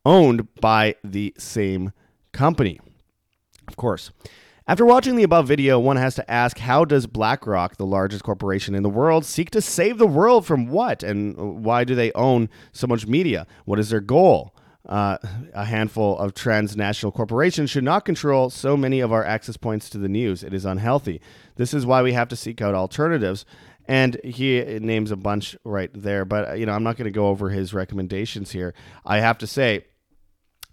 owned 0.05 0.53
by 0.55 0.95
the 1.03 1.33
same 1.37 1.93
company. 2.31 2.79
Of 3.67 3.75
course. 3.75 4.11
After 4.69 4.85
watching 4.85 5.15
the 5.15 5.23
above 5.23 5.47
video, 5.47 5.79
one 5.79 5.95
has 5.95 6.15
to 6.15 6.29
ask 6.29 6.57
how 6.57 6.83
does 6.83 7.07
BlackRock, 7.07 7.77
the 7.77 7.85
largest 7.85 8.25
corporation 8.25 8.75
in 8.75 8.83
the 8.83 8.89
world, 8.89 9.23
seek 9.23 9.49
to 9.51 9.61
save 9.61 9.97
the 9.97 10.05
world 10.05 10.45
from 10.45 10.67
what? 10.67 11.03
And 11.03 11.63
why 11.63 11.85
do 11.85 11.95
they 11.95 12.11
own 12.11 12.49
so 12.73 12.85
much 12.85 13.07
media? 13.07 13.47
What 13.63 13.79
is 13.79 13.91
their 13.91 14.01
goal? 14.01 14.53
Uh, 14.85 15.17
a 15.53 15.63
handful 15.63 16.17
of 16.17 16.33
transnational 16.33 17.13
corporations 17.13 17.69
should 17.69 17.85
not 17.85 18.03
control 18.03 18.49
so 18.49 18.75
many 18.75 18.99
of 18.99 19.13
our 19.13 19.23
access 19.23 19.55
points 19.55 19.89
to 19.91 19.97
the 19.97 20.09
news. 20.09 20.43
It 20.43 20.53
is 20.53 20.65
unhealthy. 20.65 21.21
This 21.55 21.73
is 21.73 21.85
why 21.85 22.01
we 22.01 22.11
have 22.11 22.27
to 22.27 22.35
seek 22.35 22.61
out 22.61 22.75
alternatives. 22.75 23.45
And 23.85 24.19
he 24.21 24.61
names 24.79 25.11
a 25.11 25.15
bunch 25.15 25.55
right 25.63 25.91
there, 25.93 26.25
but 26.25 26.59
you 26.59 26.65
know 26.65 26.73
I'm 26.73 26.83
not 26.83 26.97
going 26.97 27.05
to 27.05 27.11
go 27.11 27.27
over 27.27 27.49
his 27.49 27.73
recommendations 27.73 28.51
here. 28.51 28.73
I 29.05 29.19
have 29.19 29.37
to 29.37 29.47
say 29.47 29.85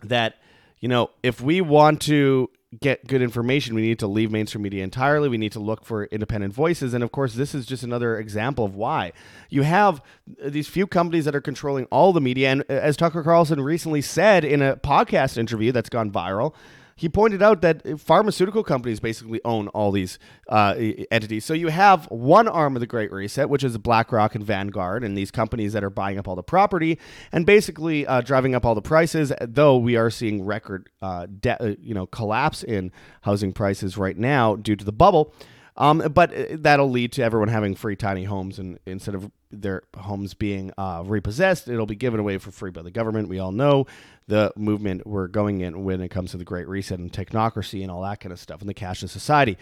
that 0.03 0.35
you 0.81 0.89
know 0.89 1.11
if 1.23 1.41
we 1.41 1.61
want 1.61 2.01
to 2.03 2.51
get 2.81 3.07
good 3.07 3.23
information, 3.23 3.75
we 3.75 3.83
need 3.83 3.99
to 3.99 4.07
leave 4.07 4.31
mainstream 4.31 4.63
media 4.63 4.83
entirely. 4.83 5.29
We 5.29 5.39
need 5.39 5.53
to 5.53 5.61
look 5.61 5.85
for 5.85 6.05
independent 6.07 6.53
voices. 6.53 6.95
And 6.95 7.05
of 7.05 7.13
course, 7.13 7.35
this 7.35 7.55
is 7.55 7.67
just 7.67 7.83
another 7.83 8.19
example 8.19 8.65
of 8.65 8.75
why. 8.75 9.13
You 9.51 9.63
have 9.63 10.03
these 10.45 10.69
few 10.69 10.87
companies 10.87 11.25
that 11.25 11.35
are 11.35 11.41
controlling 11.41 11.87
all 11.87 12.13
the 12.13 12.21
media. 12.21 12.51
And 12.51 12.63
uh, 12.63 12.75
as 12.75 12.97
Tucker 12.97 13.23
Carlson 13.23 13.61
recently 13.61 14.01
said 14.01 14.45
in 14.45 14.63
a 14.63 14.77
podcast 14.77 15.37
interview 15.37 15.73
that's 15.73 15.89
gone 15.89 16.11
viral, 16.11 16.55
he 16.97 17.09
pointed 17.09 17.43
out 17.43 17.61
that 17.63 17.99
pharmaceutical 17.99 18.63
companies 18.63 19.01
basically 19.01 19.41
own 19.45 19.69
all 19.69 19.91
these 19.91 20.19
uh, 20.49 20.75
entities. 21.11 21.45
So 21.45 21.55
you 21.55 21.69
have 21.69 22.07
one 22.07 22.49
arm 22.49 22.77
of 22.77 22.81
the 22.81 22.87
Great 22.87 23.11
Reset, 23.11 23.49
which 23.49 23.65
is 23.65 23.77
BlackRock 23.79 24.35
and 24.35 24.45
Vanguard, 24.45 25.03
and 25.05 25.17
these 25.17 25.31
companies 25.31 25.73
that 25.73 25.83
are 25.83 25.91
buying 25.91 26.19
up 26.19 26.29
all 26.29 26.37
the 26.37 26.43
property 26.43 26.99
and 27.33 27.45
basically 27.47 28.07
uh, 28.07 28.21
driving 28.21 28.55
up 28.55 28.65
all 28.65 28.75
the 28.75 28.83
prices. 28.83 29.33
Though 29.41 29.77
we 29.77 29.97
are 29.97 30.11
seeing 30.11 30.45
record, 30.45 30.89
uh, 31.03 31.27
de- 31.27 31.63
uh, 31.63 31.75
you 31.81 31.95
know, 31.95 32.07
collapse 32.07 32.63
in 32.63 32.93
housing 33.23 33.53
prices 33.53 33.97
right 33.99 34.17
now 34.17 34.57
due 34.57 34.77
to 34.77 34.85
the 34.85 34.93
bubble. 34.93 35.35
Um, 35.77 35.99
but 35.99 36.33
uh, 36.33 36.45
that'll 36.53 36.91
lead 36.91 37.13
to 37.13 37.23
everyone 37.23 37.49
having 37.49 37.75
free 37.75 37.97
tiny 37.97 38.25
homes, 38.25 38.59
and 38.59 38.79
instead 38.87 39.15
of 39.15 39.31
their 39.51 39.83
homes 39.97 40.35
being 40.35 40.73
uh, 40.79 41.03
repossessed, 41.05 41.69
it'll 41.69 41.87
be 41.87 41.97
given 41.97 42.21
away 42.21 42.39
for 42.39 42.51
free 42.51 42.71
by 42.71 42.83
the 42.83 42.91
government. 42.91 43.29
We 43.29 43.39
all 43.39 43.53
know 43.53 43.87
the 44.27 44.53
movement 44.57 45.07
we're 45.07 45.29
going 45.29 45.61
in 45.61 45.85
when 45.85 46.01
it 46.01 46.09
comes 46.09 46.31
to 46.31 46.37
the 46.37 46.45
Great 46.45 46.69
Reset 46.69 46.99
and 46.99 47.13
technocracy 47.13 47.83
and 47.83 47.91
all 47.91 48.03
that 48.03 48.21
kind 48.21 48.33
of 48.33 48.41
stuff, 48.41 48.61
and 48.61 48.69
the 48.69 48.75
cashless 48.75 49.11
society. 49.11 49.59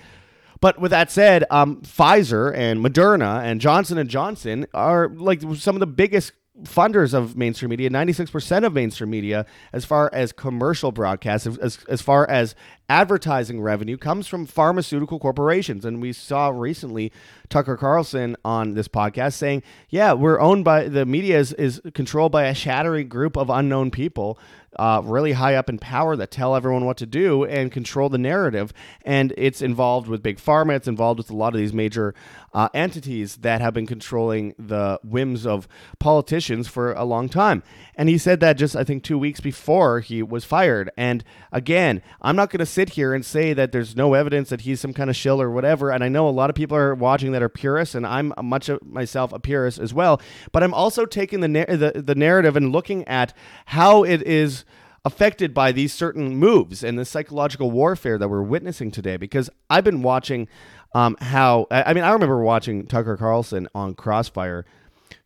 But 0.60 0.78
with 0.78 0.92
that 0.92 1.10
said, 1.10 1.44
um, 1.50 1.80
Pfizer 1.82 2.54
and 2.54 2.84
Moderna 2.84 3.42
and 3.42 3.60
Johnson 3.60 3.98
and 3.98 4.08
Johnson 4.08 4.66
are 4.72 5.08
like 5.08 5.42
some 5.56 5.74
of 5.74 5.80
the 5.80 5.86
biggest 5.86 6.32
funders 6.64 7.14
of 7.14 7.34
mainstream 7.34 7.70
media 7.70 7.88
96% 7.88 8.66
of 8.66 8.74
mainstream 8.74 9.08
media 9.08 9.46
as 9.72 9.86
far 9.86 10.10
as 10.12 10.32
commercial 10.32 10.92
broadcasts 10.92 11.46
as, 11.46 11.82
as 11.88 12.02
far 12.02 12.28
as 12.28 12.54
advertising 12.90 13.62
revenue 13.62 13.96
comes 13.96 14.26
from 14.26 14.44
pharmaceutical 14.44 15.18
corporations 15.18 15.86
and 15.86 16.02
we 16.02 16.12
saw 16.12 16.50
recently 16.50 17.10
tucker 17.48 17.74
carlson 17.74 18.36
on 18.44 18.74
this 18.74 18.86
podcast 18.86 19.32
saying 19.32 19.62
yeah 19.88 20.12
we're 20.12 20.38
owned 20.40 20.62
by 20.62 20.88
the 20.88 21.06
media 21.06 21.38
is, 21.38 21.54
is 21.54 21.80
controlled 21.94 22.30
by 22.30 22.44
a 22.44 22.54
shattering 22.54 23.08
group 23.08 23.34
of 23.34 23.48
unknown 23.48 23.90
people 23.90 24.38
uh, 24.76 25.02
really 25.04 25.32
high 25.32 25.54
up 25.54 25.68
in 25.68 25.78
power 25.78 26.16
that 26.16 26.30
tell 26.30 26.56
everyone 26.56 26.84
what 26.84 26.96
to 26.96 27.06
do 27.06 27.44
and 27.44 27.70
control 27.70 28.08
the 28.08 28.18
narrative. 28.18 28.72
And 29.04 29.32
it's 29.36 29.60
involved 29.60 30.08
with 30.08 30.22
big 30.22 30.38
pharma. 30.38 30.76
It's 30.76 30.88
involved 30.88 31.18
with 31.18 31.30
a 31.30 31.36
lot 31.36 31.54
of 31.54 31.58
these 31.58 31.72
major 31.72 32.14
uh, 32.54 32.68
entities 32.74 33.36
that 33.36 33.60
have 33.60 33.72
been 33.72 33.86
controlling 33.86 34.54
the 34.58 35.00
whims 35.02 35.46
of 35.46 35.66
politicians 35.98 36.68
for 36.68 36.92
a 36.92 37.04
long 37.04 37.28
time. 37.28 37.62
And 37.94 38.08
he 38.08 38.18
said 38.18 38.40
that 38.40 38.54
just, 38.54 38.76
I 38.76 38.84
think, 38.84 39.02
two 39.02 39.18
weeks 39.18 39.40
before 39.40 40.00
he 40.00 40.22
was 40.22 40.44
fired. 40.44 40.90
And 40.96 41.24
again, 41.50 42.02
I'm 42.20 42.36
not 42.36 42.50
going 42.50 42.58
to 42.58 42.66
sit 42.66 42.90
here 42.90 43.14
and 43.14 43.24
say 43.24 43.52
that 43.54 43.72
there's 43.72 43.96
no 43.96 44.14
evidence 44.14 44.50
that 44.50 44.62
he's 44.62 44.80
some 44.80 44.92
kind 44.92 45.08
of 45.08 45.16
shill 45.16 45.40
or 45.40 45.50
whatever. 45.50 45.90
And 45.90 46.04
I 46.04 46.08
know 46.08 46.28
a 46.28 46.30
lot 46.30 46.50
of 46.50 46.56
people 46.56 46.76
are 46.76 46.94
watching 46.94 47.32
that 47.32 47.42
are 47.42 47.48
purists, 47.48 47.94
and 47.94 48.06
I'm 48.06 48.32
much 48.42 48.68
of 48.68 48.82
myself 48.84 49.32
a 49.32 49.38
purist 49.38 49.78
as 49.78 49.94
well. 49.94 50.20
But 50.52 50.62
I'm 50.62 50.74
also 50.74 51.06
taking 51.06 51.40
the, 51.40 51.48
na- 51.48 51.64
the, 51.68 52.02
the 52.04 52.14
narrative 52.14 52.56
and 52.56 52.72
looking 52.72 53.06
at 53.08 53.34
how 53.66 54.04
it 54.04 54.22
is 54.22 54.64
affected 55.04 55.52
by 55.52 55.72
these 55.72 55.92
certain 55.92 56.36
moves 56.36 56.84
and 56.84 56.96
the 56.96 57.04
psychological 57.04 57.70
warfare 57.70 58.18
that 58.18 58.28
we're 58.28 58.42
witnessing 58.42 58.90
today. 58.90 59.16
Because 59.16 59.50
I've 59.68 59.84
been 59.84 60.02
watching 60.02 60.48
um, 60.94 61.16
how, 61.20 61.66
I 61.70 61.92
mean, 61.94 62.04
I 62.04 62.12
remember 62.12 62.40
watching 62.40 62.86
Tucker 62.86 63.16
Carlson 63.16 63.68
on 63.74 63.94
Crossfire 63.94 64.64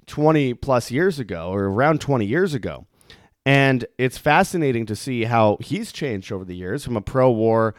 20 0.07 0.55
plus 0.55 0.91
years 0.91 1.19
ago 1.19 1.51
or 1.51 1.65
around 1.65 2.01
20 2.01 2.25
years 2.25 2.55
ago. 2.55 2.87
And 3.45 3.87
it's 3.99 4.19
fascinating 4.19 4.87
to 4.87 4.97
see 4.97 5.25
how 5.25 5.57
he's 5.61 5.93
changed 5.93 6.33
over 6.33 6.45
the 6.45 6.57
years 6.57 6.85
from 6.85 6.97
a 6.97 7.01
pro 7.01 7.31
war 7.31 7.75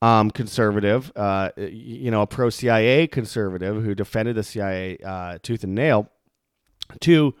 um, 0.00 0.30
conservative, 0.30 1.10
uh, 1.16 1.50
you 1.56 2.10
know, 2.10 2.22
a 2.22 2.26
pro 2.26 2.50
CIA 2.50 3.08
conservative 3.08 3.82
who 3.82 3.94
defended 3.94 4.36
the 4.36 4.44
CIA 4.44 4.98
uh, 5.04 5.38
tooth 5.42 5.64
and 5.64 5.74
nail, 5.74 6.08
to 7.00 7.34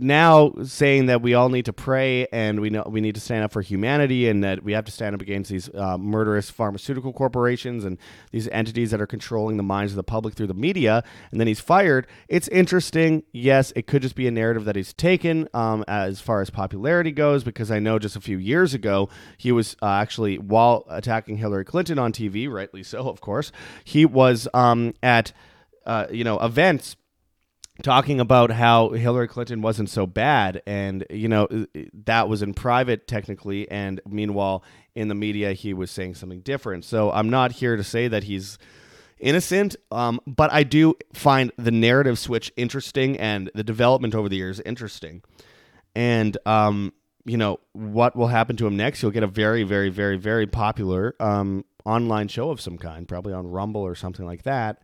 now 0.00 0.52
saying 0.64 1.06
that 1.06 1.22
we 1.22 1.34
all 1.34 1.48
need 1.48 1.66
to 1.66 1.72
pray 1.72 2.26
and 2.32 2.60
we 2.60 2.70
know 2.70 2.84
we 2.88 3.00
need 3.00 3.14
to 3.14 3.20
stand 3.20 3.44
up 3.44 3.52
for 3.52 3.62
humanity 3.62 4.28
and 4.28 4.42
that 4.42 4.62
we 4.62 4.72
have 4.72 4.84
to 4.84 4.92
stand 4.92 5.14
up 5.14 5.22
against 5.22 5.50
these 5.50 5.72
uh, 5.74 5.96
murderous 5.96 6.50
pharmaceutical 6.50 7.12
corporations 7.12 7.84
and 7.84 7.98
these 8.32 8.48
entities 8.48 8.90
that 8.90 9.00
are 9.00 9.06
controlling 9.06 9.56
the 9.56 9.62
minds 9.62 9.92
of 9.92 9.96
the 9.96 10.04
public 10.04 10.34
through 10.34 10.46
the 10.46 10.54
media 10.54 11.04
and 11.30 11.40
then 11.40 11.46
he's 11.46 11.60
fired. 11.60 12.06
It's 12.28 12.48
interesting. 12.48 13.22
Yes 13.32 13.72
it 13.76 13.86
could 13.86 14.02
just 14.02 14.14
be 14.14 14.26
a 14.26 14.30
narrative 14.30 14.64
that 14.64 14.76
he's 14.76 14.92
taken 14.94 15.48
um, 15.54 15.84
as 15.86 16.20
far 16.20 16.40
as 16.40 16.50
popularity 16.50 17.12
goes 17.12 17.44
because 17.44 17.70
i 17.70 17.78
know 17.78 17.98
just 17.98 18.16
a 18.16 18.20
few 18.20 18.38
years 18.38 18.74
ago 18.74 19.08
he 19.36 19.52
was 19.52 19.76
uh, 19.82 19.86
actually 19.86 20.38
while 20.38 20.84
attacking 20.88 21.36
hillary 21.36 21.64
clinton 21.64 21.98
on 21.98 22.12
tv 22.12 22.50
rightly 22.50 22.82
so 22.82 23.08
of 23.08 23.20
course 23.20 23.52
he 23.84 24.04
was 24.04 24.48
um, 24.54 24.94
at 25.02 25.32
uh, 25.84 26.06
you 26.10 26.24
know 26.24 26.38
events 26.40 26.96
talking 27.82 28.20
about 28.20 28.50
how 28.50 28.90
Hillary 28.90 29.28
Clinton 29.28 29.60
wasn't 29.60 29.90
so 29.90 30.06
bad. 30.06 30.62
And, 30.66 31.04
you 31.10 31.28
know, 31.28 31.48
that 32.04 32.28
was 32.28 32.42
in 32.42 32.54
private 32.54 33.06
technically. 33.06 33.70
And 33.70 34.00
meanwhile, 34.06 34.62
in 34.94 35.08
the 35.08 35.14
media, 35.14 35.52
he 35.52 35.74
was 35.74 35.90
saying 35.90 36.14
something 36.14 36.40
different. 36.40 36.84
So 36.84 37.10
I'm 37.12 37.28
not 37.28 37.52
here 37.52 37.76
to 37.76 37.84
say 37.84 38.08
that 38.08 38.24
he's 38.24 38.58
innocent, 39.18 39.76
um, 39.90 40.20
but 40.26 40.52
I 40.52 40.62
do 40.62 40.94
find 41.12 41.52
the 41.56 41.70
narrative 41.70 42.18
switch 42.18 42.52
interesting 42.56 43.18
and 43.18 43.50
the 43.54 43.64
development 43.64 44.14
over 44.14 44.28
the 44.28 44.36
years 44.36 44.60
interesting. 44.60 45.22
And, 45.94 46.36
um, 46.46 46.92
you 47.24 47.36
know, 47.36 47.58
what 47.72 48.14
will 48.14 48.28
happen 48.28 48.56
to 48.56 48.66
him 48.66 48.76
next? 48.76 49.00
He'll 49.00 49.10
get 49.10 49.22
a 49.22 49.26
very, 49.28 49.64
very, 49.64 49.88
very, 49.88 50.16
very 50.16 50.46
popular 50.46 51.14
um, 51.18 51.64
online 51.84 52.28
show 52.28 52.50
of 52.50 52.60
some 52.60 52.78
kind, 52.78 53.08
probably 53.08 53.32
on 53.32 53.46
Rumble 53.46 53.82
or 53.82 53.94
something 53.94 54.24
like 54.24 54.44
that 54.44 54.82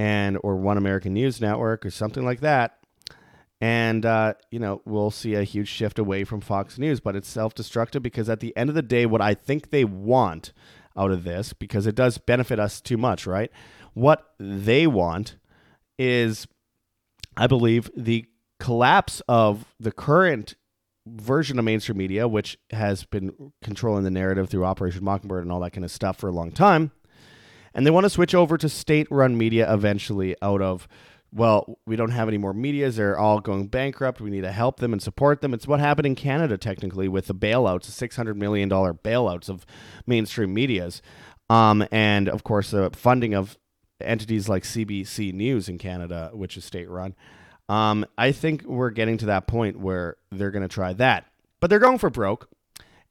and 0.00 0.38
or 0.42 0.56
One 0.56 0.78
American 0.78 1.12
News 1.12 1.42
Network 1.42 1.84
or 1.84 1.90
something 1.90 2.24
like 2.24 2.40
that. 2.40 2.78
And 3.60 4.06
uh, 4.06 4.32
you 4.50 4.58
know 4.58 4.80
we'll 4.86 5.10
see 5.10 5.34
a 5.34 5.42
huge 5.42 5.68
shift 5.68 5.98
away 5.98 6.24
from 6.24 6.40
Fox 6.40 6.78
News, 6.78 7.00
but 7.00 7.14
it's 7.14 7.28
self-destructive 7.28 8.02
because 8.02 8.30
at 8.30 8.40
the 8.40 8.56
end 8.56 8.70
of 8.70 8.74
the 8.74 8.80
day, 8.80 9.04
what 9.04 9.20
I 9.20 9.34
think 9.34 9.68
they 9.68 9.84
want 9.84 10.54
out 10.96 11.10
of 11.10 11.24
this, 11.24 11.52
because 11.52 11.86
it 11.86 11.94
does 11.94 12.16
benefit 12.16 12.58
us 12.58 12.80
too 12.80 12.96
much, 12.96 13.26
right? 13.26 13.50
What 13.92 14.32
they 14.38 14.86
want 14.86 15.36
is, 15.98 16.48
I 17.36 17.46
believe, 17.46 17.90
the 17.94 18.24
collapse 18.58 19.20
of 19.28 19.66
the 19.78 19.92
current 19.92 20.54
version 21.06 21.58
of 21.58 21.66
mainstream 21.66 21.98
media, 21.98 22.26
which 22.26 22.56
has 22.70 23.04
been 23.04 23.52
controlling 23.62 24.04
the 24.04 24.10
narrative 24.10 24.48
through 24.48 24.64
Operation 24.64 25.04
Mockingbird 25.04 25.42
and 25.42 25.52
all 25.52 25.60
that 25.60 25.72
kind 25.72 25.84
of 25.84 25.90
stuff 25.90 26.16
for 26.16 26.28
a 26.28 26.32
long 26.32 26.52
time 26.52 26.90
and 27.74 27.86
they 27.86 27.90
want 27.90 28.04
to 28.04 28.10
switch 28.10 28.34
over 28.34 28.56
to 28.58 28.68
state-run 28.68 29.36
media 29.36 29.72
eventually 29.72 30.36
out 30.42 30.62
of 30.62 30.88
well, 31.32 31.78
we 31.86 31.96
don't 31.96 32.10
have 32.10 32.28
any 32.28 32.38
more 32.38 32.52
medias. 32.52 32.96
They're 32.96 33.18
all 33.18 33.40
going 33.40 33.68
bankrupt. 33.68 34.20
We 34.20 34.30
need 34.30 34.40
to 34.40 34.52
help 34.52 34.80
them 34.80 34.92
and 34.92 35.00
support 35.00 35.40
them. 35.40 35.54
It's 35.54 35.66
what 35.66 35.78
happened 35.78 36.06
in 36.06 36.14
Canada, 36.16 36.58
technically, 36.58 37.08
with 37.08 37.26
the 37.28 37.34
bailouts, 37.34 37.86
the 37.86 38.08
$600 38.08 38.34
million 38.36 38.68
bailouts 38.68 39.48
of 39.48 39.64
mainstream 40.06 40.52
medias. 40.52 41.02
Um, 41.48 41.86
and, 41.92 42.28
of 42.28 42.42
course, 42.42 42.72
the 42.72 42.90
funding 42.90 43.34
of 43.34 43.56
entities 44.00 44.48
like 44.48 44.64
CBC 44.64 45.32
News 45.32 45.68
in 45.68 45.78
Canada, 45.78 46.30
which 46.32 46.56
is 46.56 46.64
state 46.64 46.90
run. 46.90 47.14
Um, 47.68 48.04
I 48.18 48.32
think 48.32 48.64
we're 48.64 48.90
getting 48.90 49.18
to 49.18 49.26
that 49.26 49.46
point 49.46 49.78
where 49.78 50.16
they're 50.32 50.50
going 50.50 50.62
to 50.62 50.68
try 50.68 50.92
that. 50.94 51.26
But 51.60 51.70
they're 51.70 51.78
going 51.78 51.98
for 51.98 52.10
broke. 52.10 52.48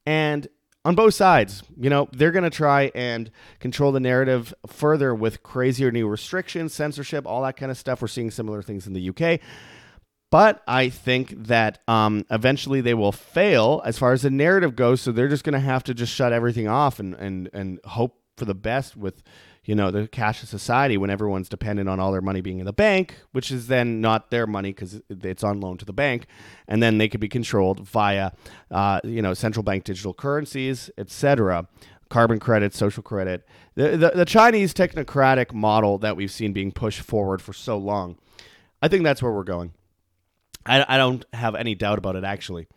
And 0.05 0.47
on 0.85 0.95
both 0.95 1.13
sides. 1.13 1.63
You 1.77 1.89
know, 1.89 2.07
they're 2.11 2.31
going 2.31 2.43
to 2.43 2.49
try 2.49 2.91
and 2.95 3.31
control 3.59 3.91
the 3.91 3.99
narrative 3.99 4.53
further 4.67 5.13
with 5.13 5.43
crazier 5.43 5.91
new 5.91 6.07
restrictions, 6.07 6.73
censorship, 6.73 7.25
all 7.25 7.41
that 7.43 7.57
kind 7.57 7.71
of 7.71 7.77
stuff. 7.77 8.01
We're 8.01 8.07
seeing 8.07 8.31
similar 8.31 8.61
things 8.61 8.87
in 8.87 8.93
the 8.93 9.09
UK. 9.09 9.39
But 10.31 10.61
I 10.67 10.89
think 10.89 11.47
that 11.47 11.79
um, 11.87 12.25
eventually 12.29 12.81
they 12.81 12.93
will 12.93 13.11
fail 13.11 13.81
as 13.83 13.97
far 13.97 14.13
as 14.13 14.21
the 14.21 14.29
narrative 14.29 14.75
goes. 14.75 15.01
So 15.01 15.11
they're 15.11 15.27
just 15.27 15.43
going 15.43 15.53
to 15.53 15.59
have 15.59 15.83
to 15.85 15.93
just 15.93 16.13
shut 16.13 16.33
everything 16.33 16.67
off 16.67 16.99
and, 16.99 17.15
and, 17.15 17.49
and 17.51 17.79
hope 17.83 18.21
for 18.37 18.45
the 18.45 18.53
best 18.53 18.95
with 18.95 19.23
you 19.69 19.75
know 19.75 19.91
the 19.91 20.07
cashless 20.07 20.47
society 20.47 20.97
when 20.97 21.11
everyone's 21.11 21.47
dependent 21.47 21.87
on 21.87 21.99
all 21.99 22.11
their 22.11 22.23
money 22.23 22.41
being 22.41 22.57
in 22.57 22.65
the 22.65 22.73
bank 22.73 23.19
which 23.33 23.51
is 23.51 23.67
then 23.67 24.01
not 24.01 24.31
their 24.31 24.47
money 24.47 24.71
because 24.71 24.99
it's 25.11 25.43
on 25.43 25.61
loan 25.61 25.77
to 25.77 25.85
the 25.85 25.93
bank. 25.93 26.25
And 26.67 26.81
then 26.81 26.97
they 26.97 27.07
could 27.07 27.19
be 27.19 27.29
controlled 27.29 27.87
via 27.87 28.31
uh, 28.71 28.99
you 29.03 29.21
know 29.21 29.35
central 29.35 29.61
bank 29.61 29.83
digital 29.83 30.15
currencies 30.15 30.89
etc 30.97 31.67
carbon 32.09 32.39
credit 32.39 32.73
social 32.73 33.03
credit. 33.03 33.45
The, 33.75 33.95
the, 33.95 34.09
the 34.15 34.25
chinese 34.25 34.73
technocratic 34.73 35.53
model 35.53 35.99
that 35.99 36.15
we've 36.15 36.31
seen 36.31 36.51
being 36.51 36.71
pushed 36.71 37.01
forward 37.01 37.39
for 37.39 37.53
so 37.53 37.77
long 37.77 38.17
i 38.81 38.87
think 38.87 39.03
that's 39.03 39.21
where 39.21 39.31
we're 39.31 39.43
going. 39.43 39.73
I, 40.65 40.95
I 40.95 40.97
don't 40.97 41.23
have 41.33 41.53
any 41.53 41.75
doubt 41.75 41.99
about 41.99 42.15
it 42.15 42.23
actually. 42.23 42.67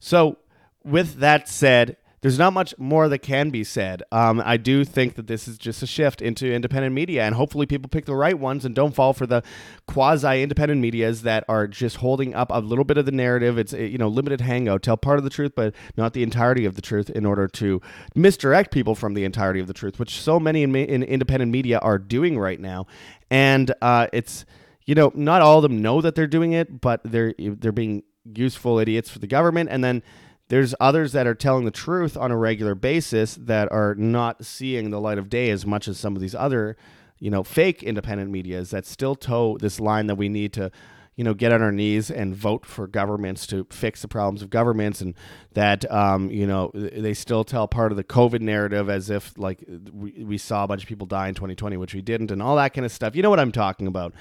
So 0.00 0.38
with 0.82 1.20
that 1.20 1.48
said 1.48 1.96
there's 2.22 2.38
not 2.38 2.52
much 2.52 2.74
more 2.78 3.08
that 3.08 3.20
can 3.20 3.50
be 3.50 3.64
said. 3.64 4.02
Um, 4.12 4.42
I 4.44 4.58
do 4.58 4.84
think 4.84 5.14
that 5.14 5.26
this 5.26 5.48
is 5.48 5.56
just 5.56 5.82
a 5.82 5.86
shift 5.86 6.20
into 6.20 6.52
independent 6.52 6.94
media, 6.94 7.24
and 7.24 7.34
hopefully 7.34 7.64
people 7.66 7.88
pick 7.88 8.04
the 8.04 8.14
right 8.14 8.38
ones 8.38 8.64
and 8.64 8.74
don't 8.74 8.94
fall 8.94 9.14
for 9.14 9.26
the 9.26 9.42
quasi-independent 9.86 10.80
medias 10.80 11.22
that 11.22 11.44
are 11.48 11.66
just 11.66 11.96
holding 11.96 12.34
up 12.34 12.50
a 12.52 12.60
little 12.60 12.84
bit 12.84 12.98
of 12.98 13.06
the 13.06 13.12
narrative. 13.12 13.56
It's 13.58 13.72
you 13.72 13.96
know 13.96 14.08
limited 14.08 14.42
hangout, 14.42 14.82
tell 14.82 14.96
part 14.96 15.18
of 15.18 15.24
the 15.24 15.30
truth, 15.30 15.52
but 15.56 15.74
not 15.96 16.12
the 16.12 16.22
entirety 16.22 16.66
of 16.66 16.76
the 16.76 16.82
truth, 16.82 17.08
in 17.08 17.24
order 17.24 17.48
to 17.48 17.80
misdirect 18.14 18.70
people 18.70 18.94
from 18.94 19.14
the 19.14 19.24
entirety 19.24 19.60
of 19.60 19.66
the 19.66 19.74
truth, 19.74 19.98
which 19.98 20.20
so 20.20 20.38
many 20.38 20.62
in, 20.62 20.76
in 20.76 21.02
independent 21.02 21.50
media 21.50 21.78
are 21.78 21.98
doing 21.98 22.38
right 22.38 22.60
now, 22.60 22.86
and 23.30 23.72
uh, 23.80 24.08
it's 24.12 24.44
you 24.84 24.94
know 24.94 25.10
not 25.14 25.40
all 25.40 25.58
of 25.58 25.62
them 25.62 25.80
know 25.80 26.02
that 26.02 26.14
they're 26.14 26.26
doing 26.26 26.52
it, 26.52 26.82
but 26.82 27.00
they're 27.02 27.34
they're 27.38 27.72
being 27.72 28.02
useful 28.34 28.78
idiots 28.78 29.08
for 29.08 29.20
the 29.20 29.26
government, 29.26 29.70
and 29.72 29.82
then 29.82 30.02
there's 30.50 30.74
others 30.80 31.12
that 31.12 31.26
are 31.26 31.34
telling 31.34 31.64
the 31.64 31.70
truth 31.70 32.16
on 32.16 32.30
a 32.30 32.36
regular 32.36 32.74
basis 32.74 33.36
that 33.36 33.70
are 33.70 33.94
not 33.94 34.44
seeing 34.44 34.90
the 34.90 35.00
light 35.00 35.16
of 35.16 35.30
day 35.30 35.48
as 35.50 35.64
much 35.64 35.86
as 35.88 35.98
some 35.98 36.16
of 36.16 36.20
these 36.20 36.34
other, 36.34 36.76
you 37.20 37.30
know, 37.30 37.44
fake 37.44 37.82
independent 37.84 38.30
medias 38.30 38.70
that 38.70 38.84
still 38.84 39.14
toe 39.14 39.56
this 39.58 39.78
line 39.78 40.08
that 40.08 40.16
we 40.16 40.28
need 40.28 40.52
to 40.52 40.70
you 41.16 41.24
know, 41.24 41.34
get 41.34 41.52
on 41.52 41.60
our 41.60 41.70
knees 41.70 42.10
and 42.10 42.34
vote 42.34 42.64
for 42.64 42.86
governments 42.86 43.46
to 43.48 43.66
fix 43.70 44.00
the 44.00 44.08
problems 44.08 44.40
of 44.40 44.48
governments, 44.48 45.02
and 45.02 45.14
that 45.52 45.84
um, 45.92 46.30
you 46.30 46.46
know 46.46 46.70
they 46.72 47.12
still 47.12 47.44
tell 47.44 47.68
part 47.68 47.92
of 47.92 47.96
the 47.96 48.04
COVID 48.04 48.40
narrative 48.40 48.88
as 48.88 49.10
if 49.10 49.36
like 49.36 49.62
we, 49.92 50.24
we 50.24 50.38
saw 50.38 50.64
a 50.64 50.66
bunch 50.66 50.82
of 50.82 50.88
people 50.88 51.06
die 51.06 51.28
in 51.28 51.34
2020, 51.34 51.76
which 51.76 51.92
we 51.92 52.00
didn't, 52.00 52.30
and 52.30 52.42
all 52.42 52.56
that 52.56 52.72
kind 52.72 52.86
of 52.86 52.90
stuff. 52.90 53.14
You 53.14 53.22
know 53.22 53.28
what 53.28 53.38
I'm 53.38 53.52
talking 53.52 53.86
about? 53.86 54.14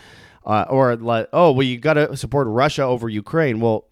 Uh, 0.45 0.65
or 0.69 0.97
like, 0.97 1.29
oh, 1.31 1.53
well, 1.53 1.63
you 1.63 1.77
got 1.77 1.93
to 1.93 2.17
support 2.17 2.47
Russia 2.49 2.83
over 2.83 3.07
Ukraine. 3.07 3.61
Well, 3.61 3.85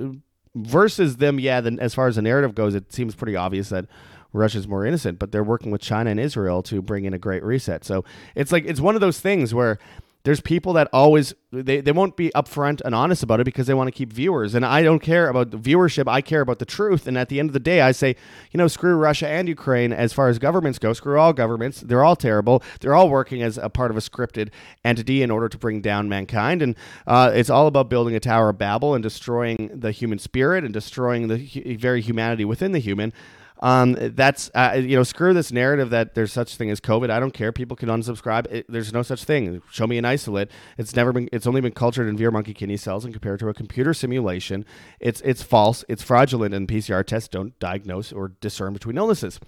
versus 0.65 1.17
them, 1.17 1.39
yeah. 1.39 1.61
Then 1.61 1.79
as 1.79 1.93
far 1.93 2.07
as 2.07 2.15
the 2.15 2.21
narrative 2.21 2.55
goes, 2.55 2.75
it 2.75 2.91
seems 2.93 3.15
pretty 3.15 3.35
obvious 3.35 3.69
that 3.69 3.85
Russia's 4.33 4.67
more 4.67 4.85
innocent, 4.85 5.19
but 5.19 5.31
they're 5.31 5.43
working 5.43 5.71
with 5.71 5.81
China 5.81 6.09
and 6.09 6.19
Israel 6.19 6.61
to 6.63 6.81
bring 6.81 7.05
in 7.05 7.13
a 7.13 7.17
great 7.17 7.43
reset. 7.43 7.83
So 7.83 8.03
it's 8.35 8.51
like 8.51 8.65
it's 8.65 8.79
one 8.79 8.95
of 8.95 9.01
those 9.01 9.19
things 9.19 9.53
where 9.53 9.79
there's 10.27 10.41
people 10.41 10.73
that 10.73 10.89
always 10.91 11.33
they, 11.53 11.79
they 11.79 11.93
won't 11.93 12.17
be 12.17 12.29
upfront 12.35 12.81
and 12.83 12.93
honest 12.93 13.23
about 13.23 13.39
it 13.39 13.45
because 13.45 13.65
they 13.65 13.73
want 13.73 13.87
to 13.87 13.93
keep 13.93 14.11
viewers. 14.11 14.55
And 14.55 14.65
i 14.65 14.83
don't 14.83 14.99
care 14.99 15.29
about 15.29 15.51
the 15.51 15.57
viewership 15.57 16.05
i 16.05 16.19
care 16.19 16.41
about 16.41 16.59
the 16.59 16.65
truth. 16.65 17.07
And 17.07 17.17
at 17.17 17.29
the 17.29 17.39
end 17.39 17.49
of 17.49 17.53
the 17.53 17.61
day 17.61 17.79
i 17.79 17.93
say 17.93 18.13
you 18.51 18.57
know 18.57 18.67
screw 18.67 18.97
russia 18.97 19.29
and 19.29 19.47
ukraine 19.47 19.93
as 19.93 20.11
far 20.11 20.27
as 20.27 20.37
governments 20.37 20.79
go 20.79 20.91
screw 20.91 21.17
all 21.17 21.31
governments. 21.31 21.79
They're 21.79 22.03
all 22.03 22.17
terrible. 22.17 22.61
They're 22.81 22.93
all 22.93 23.09
working 23.09 23.41
as 23.41 23.57
a 23.57 23.69
part 23.69 23.89
of 23.89 23.95
a 23.95 24.01
scripted 24.01 24.49
entity 24.83 25.23
in 25.23 25.31
order 25.31 25.47
to 25.47 25.57
bring 25.57 25.79
down 25.79 26.09
mankind. 26.09 26.61
And 26.61 26.75
uh, 27.07 27.31
it's 27.33 27.49
all 27.49 27.67
about 27.67 27.89
building 27.89 28.13
a 28.13 28.19
tower 28.19 28.49
of 28.49 28.57
babel 28.57 28.95
and 28.95 29.01
destroying 29.01 29.69
the 29.73 29.91
human 29.91 30.19
spirit 30.19 30.65
and 30.65 30.73
destroying 30.73 31.29
the 31.29 31.37
hu- 31.37 31.77
very 31.77 32.01
humanity 32.01 32.43
within 32.43 32.73
the 32.73 32.79
human 32.79 33.13
um, 33.59 33.97
that's 34.15 34.51
uh, 34.53 34.79
you 34.81 34.95
know, 34.95 35.03
screw 35.03 35.33
this 35.33 35.51
narrative 35.51 35.89
that 35.89 36.15
there's 36.15 36.31
such 36.31 36.55
thing 36.55 36.69
as 36.69 36.79
COVID. 36.79 37.09
I 37.09 37.19
don't 37.19 37.33
care. 37.33 37.51
People 37.51 37.75
can 37.75 37.89
unsubscribe. 37.89 38.51
It, 38.51 38.65
there's 38.69 38.93
no 38.93 39.01
such 39.01 39.23
thing. 39.23 39.61
Show 39.71 39.87
me 39.87 39.97
an 39.97 40.05
isolate. 40.05 40.51
It's 40.77 40.95
never 40.95 41.11
been. 41.11 41.29
It's 41.31 41.47
only 41.47 41.61
been 41.61 41.71
cultured 41.71 42.07
in 42.07 42.17
Vero 42.17 42.31
monkey 42.31 42.53
kidney 42.53 42.77
cells 42.77 43.05
and 43.05 43.13
compared 43.13 43.39
to 43.39 43.49
a 43.49 43.53
computer 43.53 43.93
simulation. 43.93 44.65
It's 44.99 45.21
it's 45.21 45.41
false. 45.41 45.83
It's 45.87 46.03
fraudulent, 46.03 46.53
and 46.53 46.67
PCR 46.67 47.05
tests 47.05 47.29
don't 47.29 47.57
diagnose 47.59 48.11
or 48.11 48.29
discern 48.41 48.73
between 48.73 48.97
illnesses. 48.97 49.39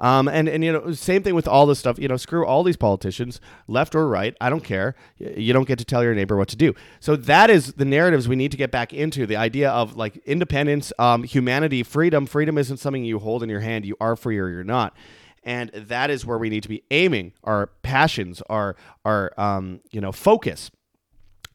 Um, 0.00 0.28
and 0.28 0.48
and 0.48 0.64
you 0.64 0.72
know, 0.72 0.92
same 0.92 1.22
thing 1.22 1.34
with 1.34 1.46
all 1.46 1.66
this 1.66 1.78
stuff. 1.78 1.98
You 1.98 2.08
know, 2.08 2.16
screw 2.16 2.46
all 2.46 2.62
these 2.62 2.76
politicians, 2.76 3.40
left 3.68 3.94
or 3.94 4.08
right. 4.08 4.34
I 4.40 4.48
don't 4.48 4.64
care. 4.64 4.94
You 5.18 5.52
don't 5.52 5.68
get 5.68 5.78
to 5.78 5.84
tell 5.84 6.02
your 6.02 6.14
neighbor 6.14 6.36
what 6.36 6.48
to 6.48 6.56
do. 6.56 6.74
So 7.00 7.16
that 7.16 7.50
is 7.50 7.74
the 7.74 7.84
narratives 7.84 8.26
we 8.26 8.36
need 8.36 8.50
to 8.52 8.56
get 8.56 8.70
back 8.70 8.94
into. 8.94 9.26
The 9.26 9.36
idea 9.36 9.70
of 9.70 9.96
like 9.96 10.16
independence, 10.24 10.92
um, 10.98 11.22
humanity, 11.22 11.82
freedom. 11.82 12.26
Freedom 12.26 12.56
isn't 12.56 12.78
something 12.78 13.04
you 13.04 13.18
hold 13.18 13.42
in 13.42 13.50
your 13.50 13.60
hand. 13.60 13.84
You 13.84 13.96
are 14.00 14.16
free 14.16 14.38
or 14.38 14.48
you're 14.48 14.64
not. 14.64 14.96
And 15.42 15.70
that 15.74 16.10
is 16.10 16.24
where 16.24 16.38
we 16.38 16.48
need 16.48 16.62
to 16.62 16.68
be 16.68 16.82
aiming 16.90 17.32
our 17.44 17.68
passions, 17.82 18.42
our 18.48 18.76
our 19.04 19.32
um, 19.38 19.80
you 19.90 20.00
know 20.00 20.12
focus. 20.12 20.70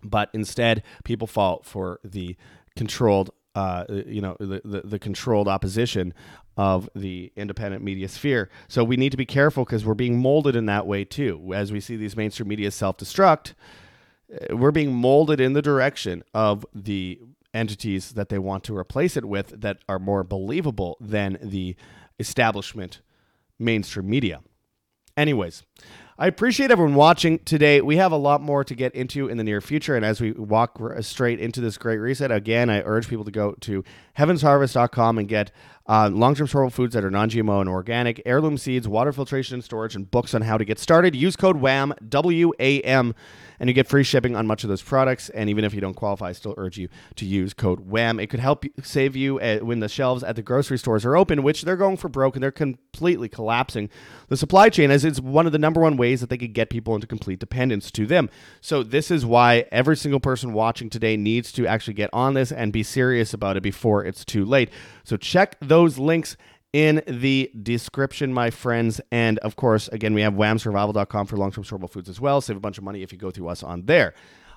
But 0.03 0.29
instead, 0.33 0.83
people 1.03 1.25
fall 1.25 1.61
for 1.63 1.99
the 2.03 2.35
controlled 2.75 3.31
uh, 3.55 3.85
you 3.89 4.21
know 4.21 4.35
the, 4.39 4.61
the, 4.65 4.81
the, 4.83 4.99
controlled 4.99 5.47
opposition 5.47 6.13
of 6.57 6.89
the 6.93 7.31
independent 7.37 7.83
media 7.83 8.07
sphere. 8.09 8.49
So 8.67 8.83
we 8.83 8.97
need 8.97 9.11
to 9.11 9.17
be 9.17 9.25
careful 9.25 9.63
because 9.63 9.85
we're 9.85 9.93
being 9.93 10.19
molded 10.19 10.55
in 10.55 10.65
that 10.65 10.85
way 10.85 11.05
too. 11.05 11.53
As 11.55 11.71
we 11.71 11.79
see 11.79 11.95
these 11.95 12.17
mainstream 12.17 12.49
media 12.49 12.69
self 12.69 12.97
destruct, 12.97 13.53
uh, 14.29 14.57
we're 14.57 14.71
being 14.71 14.93
molded 14.93 15.39
in 15.39 15.53
the 15.53 15.61
direction 15.61 16.23
of 16.33 16.65
the 16.75 17.19
entities 17.53 18.11
that 18.11 18.27
they 18.27 18.37
want 18.37 18.65
to 18.65 18.77
replace 18.77 19.15
it 19.15 19.23
with 19.23 19.61
that 19.61 19.77
are 19.87 19.99
more 19.99 20.25
believable 20.25 20.97
than 20.99 21.37
the 21.41 21.75
establishment 22.19 22.99
mainstream 23.57 24.09
media. 24.09 24.41
Anyways, 25.15 25.63
I 26.17 26.27
appreciate 26.27 26.71
everyone 26.71 26.95
watching 26.95 27.39
today. 27.39 27.81
We 27.81 27.97
have 27.97 28.13
a 28.13 28.17
lot 28.17 28.41
more 28.41 28.63
to 28.63 28.73
get 28.73 28.95
into 28.95 29.27
in 29.27 29.35
the 29.35 29.43
near 29.43 29.59
future. 29.59 29.97
And 29.97 30.05
as 30.05 30.21
we 30.21 30.31
walk 30.31 30.79
straight 31.01 31.41
into 31.41 31.59
this 31.59 31.77
great 31.77 31.97
reset, 31.97 32.31
again, 32.31 32.69
I 32.69 32.81
urge 32.85 33.09
people 33.09 33.25
to 33.25 33.31
go 33.31 33.51
to 33.51 33.83
heavensharvest.com 34.17 35.17
and 35.17 35.27
get 35.27 35.51
uh, 35.87 36.09
long 36.11 36.35
term 36.35 36.47
storable 36.47 36.71
foods 36.71 36.93
that 36.93 37.03
are 37.03 37.11
non 37.11 37.29
GMO 37.29 37.61
and 37.61 37.69
organic, 37.69 38.21
heirloom 38.25 38.57
seeds, 38.57 38.87
water 38.87 39.11
filtration 39.11 39.55
and 39.55 39.63
storage, 39.63 39.95
and 39.95 40.09
books 40.09 40.33
on 40.33 40.41
how 40.41 40.57
to 40.57 40.65
get 40.65 40.79
started. 40.79 41.15
Use 41.15 41.35
code 41.35 41.57
WAM, 41.57 41.93
W 42.09 42.51
A 42.59 42.81
M 42.81 43.13
and 43.59 43.69
you 43.69 43.73
get 43.73 43.87
free 43.87 44.03
shipping 44.03 44.35
on 44.35 44.47
much 44.47 44.63
of 44.63 44.69
those 44.69 44.81
products. 44.81 45.29
And 45.29 45.49
even 45.49 45.63
if 45.63 45.73
you 45.73 45.81
don't 45.81 45.93
qualify, 45.93 46.29
I 46.29 46.31
still 46.33 46.55
urge 46.57 46.77
you 46.77 46.89
to 47.15 47.25
use 47.25 47.53
code 47.53 47.81
WAM. 47.81 48.19
It 48.19 48.27
could 48.27 48.39
help 48.39 48.65
save 48.83 49.15
you 49.15 49.39
at, 49.39 49.63
when 49.63 49.79
the 49.79 49.89
shelves 49.89 50.23
at 50.23 50.35
the 50.35 50.41
grocery 50.41 50.77
stores 50.77 51.05
are 51.05 51.15
open, 51.15 51.43
which 51.43 51.63
they're 51.63 51.77
going 51.77 51.97
for 51.97 52.09
broke 52.09 52.35
and 52.35 52.43
they're 52.43 52.51
completely 52.51 53.29
collapsing 53.29 53.89
the 54.29 54.37
supply 54.37 54.69
chain 54.69 54.91
as 54.91 55.05
it's 55.05 55.19
one 55.19 55.45
of 55.45 55.51
the 55.51 55.59
number 55.59 55.81
one 55.81 55.97
ways 55.97 56.21
that 56.21 56.29
they 56.29 56.37
could 56.37 56.53
get 56.53 56.69
people 56.69 56.95
into 56.95 57.07
complete 57.07 57.39
dependence 57.39 57.91
to 57.91 58.05
them. 58.05 58.29
So 58.61 58.83
this 58.83 59.11
is 59.11 59.25
why 59.25 59.65
every 59.71 59.97
single 59.97 60.19
person 60.19 60.53
watching 60.53 60.89
today 60.89 61.17
needs 61.17 61.51
to 61.53 61.67
actually 61.67 61.93
get 61.93 62.09
on 62.13 62.33
this 62.33 62.51
and 62.51 62.73
be 62.73 62.83
serious 62.83 63.33
about 63.33 63.57
it 63.57 63.63
before 63.63 64.03
it's 64.03 64.25
too 64.25 64.45
late. 64.45 64.69
So 65.03 65.17
check 65.17 65.57
those 65.75 65.97
links 65.97 66.37
in 66.71 67.01
the 67.05 67.51
description, 67.61 68.33
my 68.33 68.49
friends. 68.49 69.01
And 69.11 69.39
of 69.39 69.57
course, 69.57 69.89
again, 69.89 70.13
we 70.13 70.21
have 70.21 70.33
whamsurvival.com 70.33 71.27
for 71.27 71.35
long 71.35 71.51
term 71.51 71.65
storable 71.65 71.89
foods 71.89 72.07
as 72.07 72.21
well. 72.21 72.39
Save 72.39 72.55
a 72.55 72.61
bunch 72.61 72.77
of 72.77 72.85
money 72.85 73.01
if 73.01 73.11
you 73.11 73.17
go 73.17 73.29
through 73.29 73.49
us 73.49 73.61
on 73.61 73.85
there. 73.85 74.13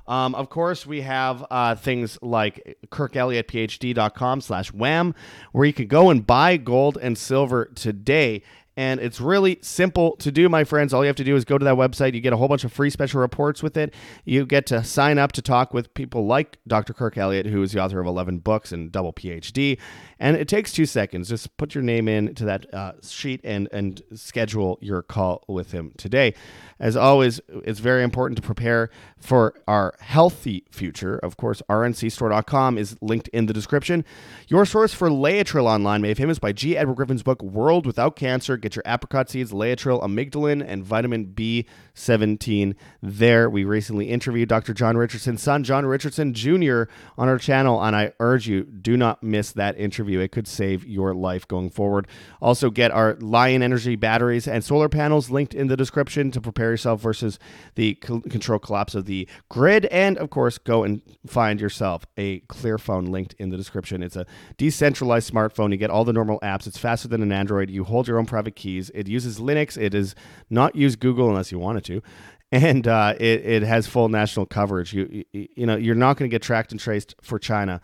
Um, 0.06 0.36
of 0.36 0.48
course, 0.48 0.86
we 0.86 1.00
have 1.00 1.44
uh, 1.50 1.74
things 1.74 2.18
like 2.22 2.78
kirkelliottphd.com 2.86 4.40
slash 4.40 4.72
wam, 4.72 5.12
where 5.50 5.66
you 5.66 5.72
can 5.72 5.88
go 5.88 6.08
and 6.08 6.24
buy 6.24 6.56
gold 6.56 6.98
and 7.02 7.18
silver 7.18 7.66
today 7.74 8.42
and 8.78 9.00
it's 9.00 9.20
really 9.20 9.58
simple 9.60 10.14
to 10.18 10.30
do, 10.30 10.48
my 10.48 10.62
friends. 10.62 10.94
All 10.94 11.02
you 11.02 11.08
have 11.08 11.16
to 11.16 11.24
do 11.24 11.34
is 11.34 11.44
go 11.44 11.58
to 11.58 11.64
that 11.64 11.74
website. 11.74 12.14
You 12.14 12.20
get 12.20 12.32
a 12.32 12.36
whole 12.36 12.46
bunch 12.46 12.62
of 12.62 12.72
free 12.72 12.90
special 12.90 13.20
reports 13.20 13.60
with 13.60 13.76
it. 13.76 13.92
You 14.24 14.46
get 14.46 14.66
to 14.66 14.84
sign 14.84 15.18
up 15.18 15.32
to 15.32 15.42
talk 15.42 15.74
with 15.74 15.92
people 15.94 16.26
like 16.26 16.58
Dr. 16.64 16.94
Kirk 16.94 17.18
Elliott, 17.18 17.46
who 17.46 17.60
is 17.60 17.72
the 17.72 17.82
author 17.82 17.98
of 17.98 18.06
11 18.06 18.38
books 18.38 18.70
and 18.70 18.92
double 18.92 19.12
PhD. 19.12 19.80
And 20.20 20.36
it 20.36 20.46
takes 20.46 20.72
two 20.72 20.86
seconds. 20.86 21.28
Just 21.28 21.56
put 21.56 21.74
your 21.74 21.82
name 21.82 22.06
in 22.06 22.36
to 22.36 22.44
that 22.44 22.72
uh, 22.72 22.92
sheet 23.02 23.40
and, 23.42 23.68
and 23.72 24.00
schedule 24.14 24.78
your 24.80 25.02
call 25.02 25.42
with 25.48 25.72
him 25.72 25.92
today. 25.96 26.34
As 26.78 26.96
always, 26.96 27.40
it's 27.48 27.80
very 27.80 28.04
important 28.04 28.36
to 28.36 28.42
prepare 28.42 28.90
for 29.18 29.54
our 29.66 29.94
healthy 29.98 30.64
future. 30.70 31.18
Of 31.18 31.36
course, 31.36 31.60
rncstore.com 31.68 32.78
is 32.78 32.96
linked 33.00 33.26
in 33.28 33.46
the 33.46 33.52
description. 33.52 34.04
Your 34.46 34.64
source 34.64 34.94
for 34.94 35.08
Laetrile 35.08 35.64
online, 35.64 36.02
made 36.02 36.16
famous 36.16 36.38
by 36.38 36.52
G. 36.52 36.76
Edward 36.76 36.94
Griffin's 36.94 37.24
book, 37.24 37.42
World 37.42 37.84
Without 37.84 38.14
Cancer. 38.14 38.56
Your 38.76 38.82
apricot 38.86 39.30
seeds, 39.30 39.52
Laetrile, 39.52 40.02
amygdalin, 40.02 40.64
and 40.66 40.84
vitamin 40.84 41.26
B17 41.26 42.74
there. 43.02 43.48
We 43.48 43.64
recently 43.64 44.08
interviewed 44.08 44.48
Dr. 44.48 44.74
John 44.74 44.96
Richardson's 44.96 45.42
son, 45.42 45.64
John 45.64 45.86
Richardson 45.86 46.34
Jr., 46.34 46.84
on 47.16 47.28
our 47.28 47.38
channel, 47.38 47.82
and 47.82 47.94
I 47.94 48.12
urge 48.20 48.48
you, 48.48 48.64
do 48.64 48.96
not 48.96 49.22
miss 49.22 49.52
that 49.52 49.78
interview. 49.78 50.20
It 50.20 50.32
could 50.32 50.46
save 50.48 50.86
your 50.86 51.14
life 51.14 51.46
going 51.46 51.70
forward. 51.70 52.06
Also, 52.40 52.70
get 52.70 52.90
our 52.90 53.16
Lion 53.20 53.62
Energy 53.62 53.96
batteries 53.96 54.48
and 54.48 54.64
solar 54.64 54.88
panels 54.88 55.30
linked 55.30 55.54
in 55.54 55.68
the 55.68 55.76
description 55.76 56.30
to 56.30 56.40
prepare 56.40 56.70
yourself 56.70 57.00
versus 57.00 57.38
the 57.74 57.94
control 57.94 58.58
collapse 58.58 58.94
of 58.94 59.06
the 59.06 59.28
grid. 59.48 59.86
And 59.86 60.18
of 60.18 60.30
course, 60.30 60.58
go 60.58 60.84
and 60.84 61.02
find 61.26 61.60
yourself 61.60 62.06
a 62.16 62.40
clear 62.40 62.78
phone 62.78 63.06
linked 63.06 63.34
in 63.38 63.50
the 63.50 63.56
description. 63.56 64.02
It's 64.02 64.16
a 64.16 64.26
decentralized 64.56 65.32
smartphone. 65.32 65.70
You 65.70 65.76
get 65.76 65.90
all 65.90 66.04
the 66.04 66.12
normal 66.12 66.38
apps. 66.40 66.66
It's 66.66 66.78
faster 66.78 67.08
than 67.08 67.22
an 67.22 67.32
Android. 67.32 67.70
You 67.70 67.84
hold 67.84 68.08
your 68.08 68.18
own 68.18 68.26
private 68.26 68.56
keys. 68.58 68.90
It 68.94 69.08
uses 69.08 69.38
Linux. 69.38 69.80
It 69.80 69.90
does 69.90 70.14
not 70.50 70.76
use 70.76 70.96
Google 70.96 71.28
unless 71.28 71.50
you 71.50 71.58
wanted 71.58 71.84
to 71.84 72.02
and 72.50 72.88
uh, 72.88 73.14
it, 73.18 73.44
it 73.44 73.62
has 73.62 73.86
full 73.86 74.08
national 74.08 74.46
coverage. 74.46 74.92
You, 74.92 75.24
you, 75.32 75.48
you 75.54 75.66
know 75.66 75.76
you're 75.76 75.94
not 75.94 76.16
going 76.16 76.30
to 76.30 76.34
get 76.34 76.42
tracked 76.42 76.72
and 76.72 76.80
traced 76.80 77.14
for 77.20 77.38
China 77.38 77.80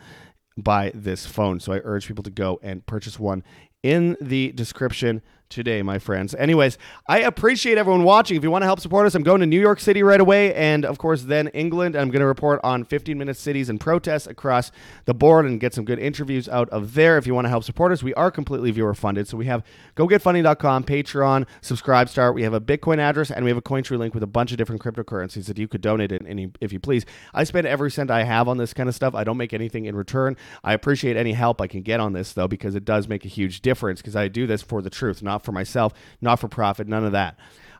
by 0.57 0.93
this 0.95 1.27
phone. 1.27 1.61
So 1.61 1.73
I 1.73 1.81
urge 1.85 2.07
people 2.07 2.23
to 2.25 2.31
go 2.31 2.61
and 2.63 2.85
purchase 2.87 3.19
one 3.19 3.43
in 3.83 4.17
the 4.21 4.53
description 4.53 5.23
today, 5.55 5.83
my 5.83 5.99
friends. 5.99 6.35
Anyways, 6.35 6.77
I 7.07 7.21
appreciate 7.21 7.79
everyone 7.79 8.03
watching. 8.03 8.37
If 8.37 8.43
you 8.43 8.51
want 8.51 8.63
to 8.63 8.67
help 8.67 8.81
support 8.81 9.07
us, 9.07 9.15
I'm 9.15 9.23
going 9.23 9.41
to 9.41 9.47
New 9.47 9.61
York 9.61 9.79
City 9.79 10.03
right 10.03 10.21
away, 10.21 10.53
and 10.55 10.85
of 10.85 10.99
course, 10.99 11.23
then 11.23 11.49
England. 11.49 11.95
I'm 11.95 12.11
going 12.11 12.21
to 12.21 12.27
report 12.27 12.61
on 12.65 12.85
15 12.85 13.17
minute 13.17 13.37
cities 13.37 13.69
and 13.69 13.81
protests 13.81 14.27
across 14.27 14.73
the 15.05 15.15
board 15.15 15.47
and 15.47 15.61
get 15.61 15.73
some 15.73 15.85
good 15.85 15.99
interviews 15.99 16.49
out 16.49 16.69
of 16.71 16.95
there. 16.95 17.17
If 17.17 17.27
you 17.27 17.35
want 17.35 17.45
to 17.45 17.49
help 17.51 17.63
support 17.65 17.93
us, 17.93 18.03
we 18.03 18.13
are 18.15 18.31
completely 18.31 18.73
viewer 18.73 18.95
funded. 18.95 19.29
So 19.29 19.37
we 19.37 19.47
have 19.47 19.63
gogetfunding.com, 19.97 20.85
Patreon, 20.85 21.47
SubscribeStar. 21.63 22.35
We 22.35 22.43
have 22.43 22.55
a 22.55 22.61
Bitcoin 22.61 22.99
address, 22.99 23.31
and 23.31 23.45
we 23.45 23.51
have 23.51 23.59
a 23.59 23.63
Cointree 23.63 23.99
link 23.99 24.13
with 24.13 24.23
a 24.23 24.29
bunch 24.29 24.51
of 24.51 24.59
different 24.59 24.83
cryptocurrencies 24.83 25.47
that 25.47 25.59
you 25.59 25.69
could 25.69 25.81
donate 25.81 26.11
in, 26.11 26.53
if 26.61 26.73
you 26.73 26.81
please. 26.81 27.07
I 27.33 27.45
spend 27.45 27.67
every 27.67 27.91
cent 27.91 28.11
I 28.11 28.25
have 28.25 28.49
on 28.49 28.57
this 28.57 28.75
kind 28.75 28.89
of 28.89 28.95
stuff. 28.95 29.15
I 29.15 29.23
don't 29.23 29.37
make 29.37 29.53
anything 29.53 29.85
in 29.85 29.95
return. 29.95 30.37
I 30.65 30.73
appreciate 30.73 31.17
any 31.17 31.33
help 31.33 31.61
I 31.61 31.69
can 31.69 31.83
get 31.83 32.01
on 32.01 32.13
this, 32.13 32.33
though, 32.33 32.49
because 32.49 32.75
it 32.75 32.85
does 32.85 33.07
make 33.07 33.25
a 33.25 33.29
huge 33.29 33.61
difference 33.61 34.01
because 34.01 34.17
I 34.17 34.29
do 34.29 34.47
this 34.47 34.63
for 34.63 34.83
the 34.83 34.91
truth, 34.91 35.23
not 35.23 35.44
for 35.45 35.53
myself, 35.53 35.93
not 36.21 36.41
for 36.41 36.49
profit, 36.49 36.89
none 36.89 37.05
of 37.05 37.13
that. 37.13 37.39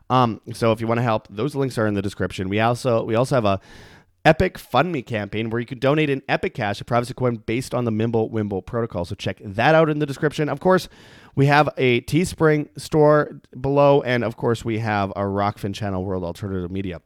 Um, 0.09 0.39
so 0.53 0.71
if 0.71 0.79
you 0.79 0.87
want 0.87 0.99
to 0.99 1.03
help, 1.03 1.27
those 1.29 1.55
links 1.55 1.77
are 1.77 1.87
in 1.87 1.95
the 1.95 2.01
description. 2.01 2.47
We 2.47 2.59
also 2.59 3.03
we 3.03 3.15
also 3.15 3.35
have 3.35 3.45
a 3.45 3.59
Epic 4.23 4.57
Fund 4.57 4.91
Me 4.91 5.03
campaign 5.03 5.51
where 5.51 5.59
you 5.59 5.67
can 5.67 5.77
donate 5.77 6.09
an 6.09 6.23
Epic 6.27 6.55
Cash, 6.55 6.81
a 6.81 6.85
privacy 6.85 7.13
coin 7.13 7.35
based 7.35 7.75
on 7.75 7.85
the 7.85 7.91
Mimble 7.91 8.31
Wimble 8.31 8.65
protocol. 8.65 9.05
So 9.05 9.13
check 9.15 9.39
that 9.43 9.75
out 9.75 9.89
in 9.89 9.99
the 9.99 10.05
description. 10.05 10.49
Of 10.49 10.59
course, 10.59 10.89
we 11.35 11.45
have 11.45 11.69
a 11.77 12.01
Teespring 12.01 12.69
store 12.79 13.39
below, 13.59 14.01
and 14.01 14.23
of 14.23 14.35
course, 14.35 14.65
we 14.65 14.79
have 14.79 15.13
our 15.15 15.27
Rokfin 15.27 15.75
channel, 15.75 16.03
World 16.03 16.23
Alternative 16.23 16.71
Media. 16.71 17.01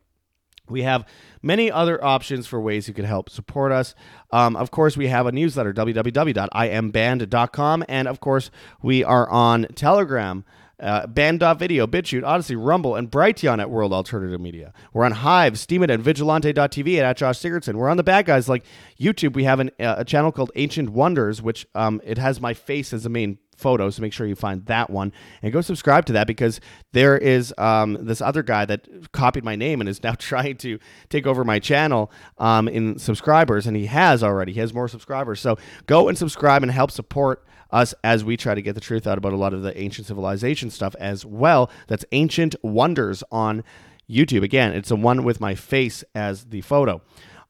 We 0.70 0.84
have 0.84 1.06
many 1.42 1.72
other 1.72 2.04
options 2.04 2.48
for 2.48 2.60
ways 2.60 2.88
you 2.88 2.94
can 2.94 3.06
help 3.06 3.30
support 3.30 3.72
us. 3.72 3.96
Um, 4.32 4.56
of 4.56 4.72
course, 4.72 4.98
we 4.98 5.08
have 5.08 5.26
a 5.26 5.32
newsletter, 5.32 5.74
www.imband.com. 5.74 7.86
And 7.88 8.08
of 8.08 8.20
course, 8.20 8.52
we 8.82 9.04
are 9.04 9.30
on 9.30 9.68
Telegram. 9.76 10.44
Uh, 10.80 11.06
Banned.video, 11.08 11.88
BitChute, 11.88 12.24
Odysee, 12.24 12.56
Rumble, 12.56 12.96
and 12.96 13.12
Brighteon 13.12 13.60
at 13.60 13.70
World 13.70 13.92
Alternative 13.92 14.40
Media. 14.40 14.72
We're 14.94 15.04
on 15.04 15.12
Hive, 15.12 15.56
Steemit, 15.56 15.94
and 15.94 16.02
Vigilante.tv 16.02 17.00
at, 17.00 17.04
at 17.04 17.18
Josh 17.18 17.40
Sigurdson. 17.40 17.76
We're 17.76 17.90
on 17.90 17.98
the 17.98 18.04
bad 18.04 18.26
guys 18.26 18.48
like 18.48 18.64
YouTube. 18.98 19.34
We 19.34 19.44
have 19.44 19.60
an, 19.60 19.72
uh, 19.78 19.96
a 19.98 20.06
channel 20.06 20.32
called 20.32 20.52
Ancient 20.56 20.92
Wonders, 20.92 21.42
which 21.42 21.68
um, 21.76 22.00
it 22.06 22.18
has 22.18 22.40
my 22.40 22.54
face 22.54 22.94
as 22.94 23.04
the 23.04 23.10
main 23.10 23.40
photo. 23.60 23.90
So 23.90 24.02
make 24.02 24.14
sure 24.14 24.26
you 24.26 24.36
find 24.36 24.66
that 24.66 24.90
one 24.90 25.12
and 25.42 25.54
go 25.54 25.62
subscribe 25.62 26.06
to 26.08 26.14
that 26.14 26.28
because 26.28 26.60
there 26.94 27.18
is 27.18 27.54
um, 27.58 27.98
this 28.02 28.22
other 28.22 28.42
guy 28.42 28.66
that 28.66 29.12
copied 29.12 29.44
my 29.44 29.56
name 29.56 29.82
and 29.82 29.90
is 29.90 30.02
now 30.02 30.14
trying 30.18 30.58
to 30.58 30.80
take 31.10 31.28
over 31.28 31.44
my 31.44 31.60
channel 31.60 32.12
um, 32.38 32.68
in 32.68 32.98
subscribers, 32.98 33.68
and 33.68 33.76
he 33.76 33.86
has 33.88 34.24
already. 34.24 34.54
He 34.54 34.60
has 34.60 34.74
more 34.74 34.88
subscribers. 34.88 35.40
So 35.40 35.58
go 35.86 36.08
and 36.08 36.18
subscribe 36.18 36.64
and 36.64 36.72
help 36.72 36.92
support 36.92 37.46
us 37.72 37.94
as 38.04 38.24
we 38.24 38.36
try 38.36 38.56
to 38.56 38.62
get 38.62 38.74
the 38.74 38.82
truth 38.82 39.06
out 39.06 39.18
about 39.18 39.34
a 39.34 39.38
lot 39.38 39.54
of 39.54 39.62
the 39.62 39.78
ancient 39.80 40.08
civilization 40.08 40.70
stuff 40.70 40.96
as 41.00 41.26
well. 41.26 41.70
That's 41.88 42.06
Ancient 42.12 42.56
Wonders 42.64 43.24
on 43.32 43.64
YouTube. 44.10 44.44
Again, 44.44 44.74
it's 44.74 44.90
the 44.90 44.96
one 44.96 45.24
with 45.24 45.40
my 45.40 45.56
face 45.56 46.04
as 46.16 46.46
the 46.46 46.62
photo. 46.62 47.02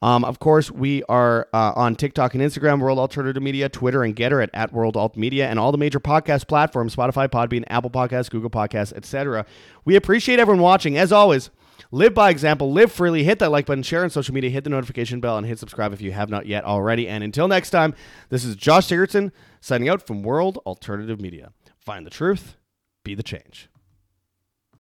Um, 0.02 0.24
of 0.24 0.40
course, 0.40 0.72
we 0.72 1.04
are 1.10 1.48
uh, 1.54 1.74
on 1.76 1.96
TikTok 1.96 2.34
and 2.34 2.42
Instagram, 2.42 2.80
World 2.80 3.00
Alternative 3.00 3.44
Media, 3.44 3.68
Twitter 3.68 4.04
and 4.04 4.16
Gettr 4.16 4.42
at, 4.42 4.50
at 4.54 4.72
World 4.72 4.96
Alt 4.96 5.18
Media, 5.18 5.50
and 5.50 5.60
all 5.60 5.72
the 5.72 5.78
major 5.78 6.00
podcast 6.00 6.48
platforms, 6.48 6.96
Spotify, 6.96 7.28
Podbean, 7.28 7.66
Apple 7.68 7.90
Podcasts, 7.90 8.30
Google 8.30 8.50
Podcasts, 8.50 8.94
etc. 8.94 9.46
We 9.84 9.96
appreciate 9.96 10.40
everyone 10.40 10.62
watching. 10.62 10.98
As 10.98 11.12
always, 11.12 11.50
live 11.92 12.14
by 12.14 12.30
example, 12.30 12.72
live 12.72 12.92
freely, 12.92 13.24
hit 13.26 13.40
that 13.40 13.52
like 13.52 13.66
button, 13.66 13.84
share 13.84 14.04
on 14.04 14.10
social 14.10 14.34
media, 14.34 14.50
hit 14.50 14.64
the 14.64 14.70
notification 14.70 15.20
bell, 15.20 15.38
and 15.38 15.46
hit 15.46 15.60
subscribe 15.60 15.92
if 15.92 16.02
you 16.02 16.14
have 16.14 16.30
not 16.30 16.46
yet 16.46 16.64
already. 16.64 17.08
And 17.08 17.22
until 17.22 17.50
next 17.50 17.72
time, 17.72 17.94
this 18.30 18.46
is 18.46 18.56
Josh 18.56 18.88
Sigurdson 18.88 19.32
signing 19.60 19.90
out 19.90 20.06
from 20.06 20.24
World 20.24 20.60
Alternative 20.66 21.20
Media. 21.20 21.52
Find 21.78 22.06
the 22.06 22.12
truth, 22.12 22.56
be 23.04 23.16
the 23.16 23.24
change. 23.24 23.70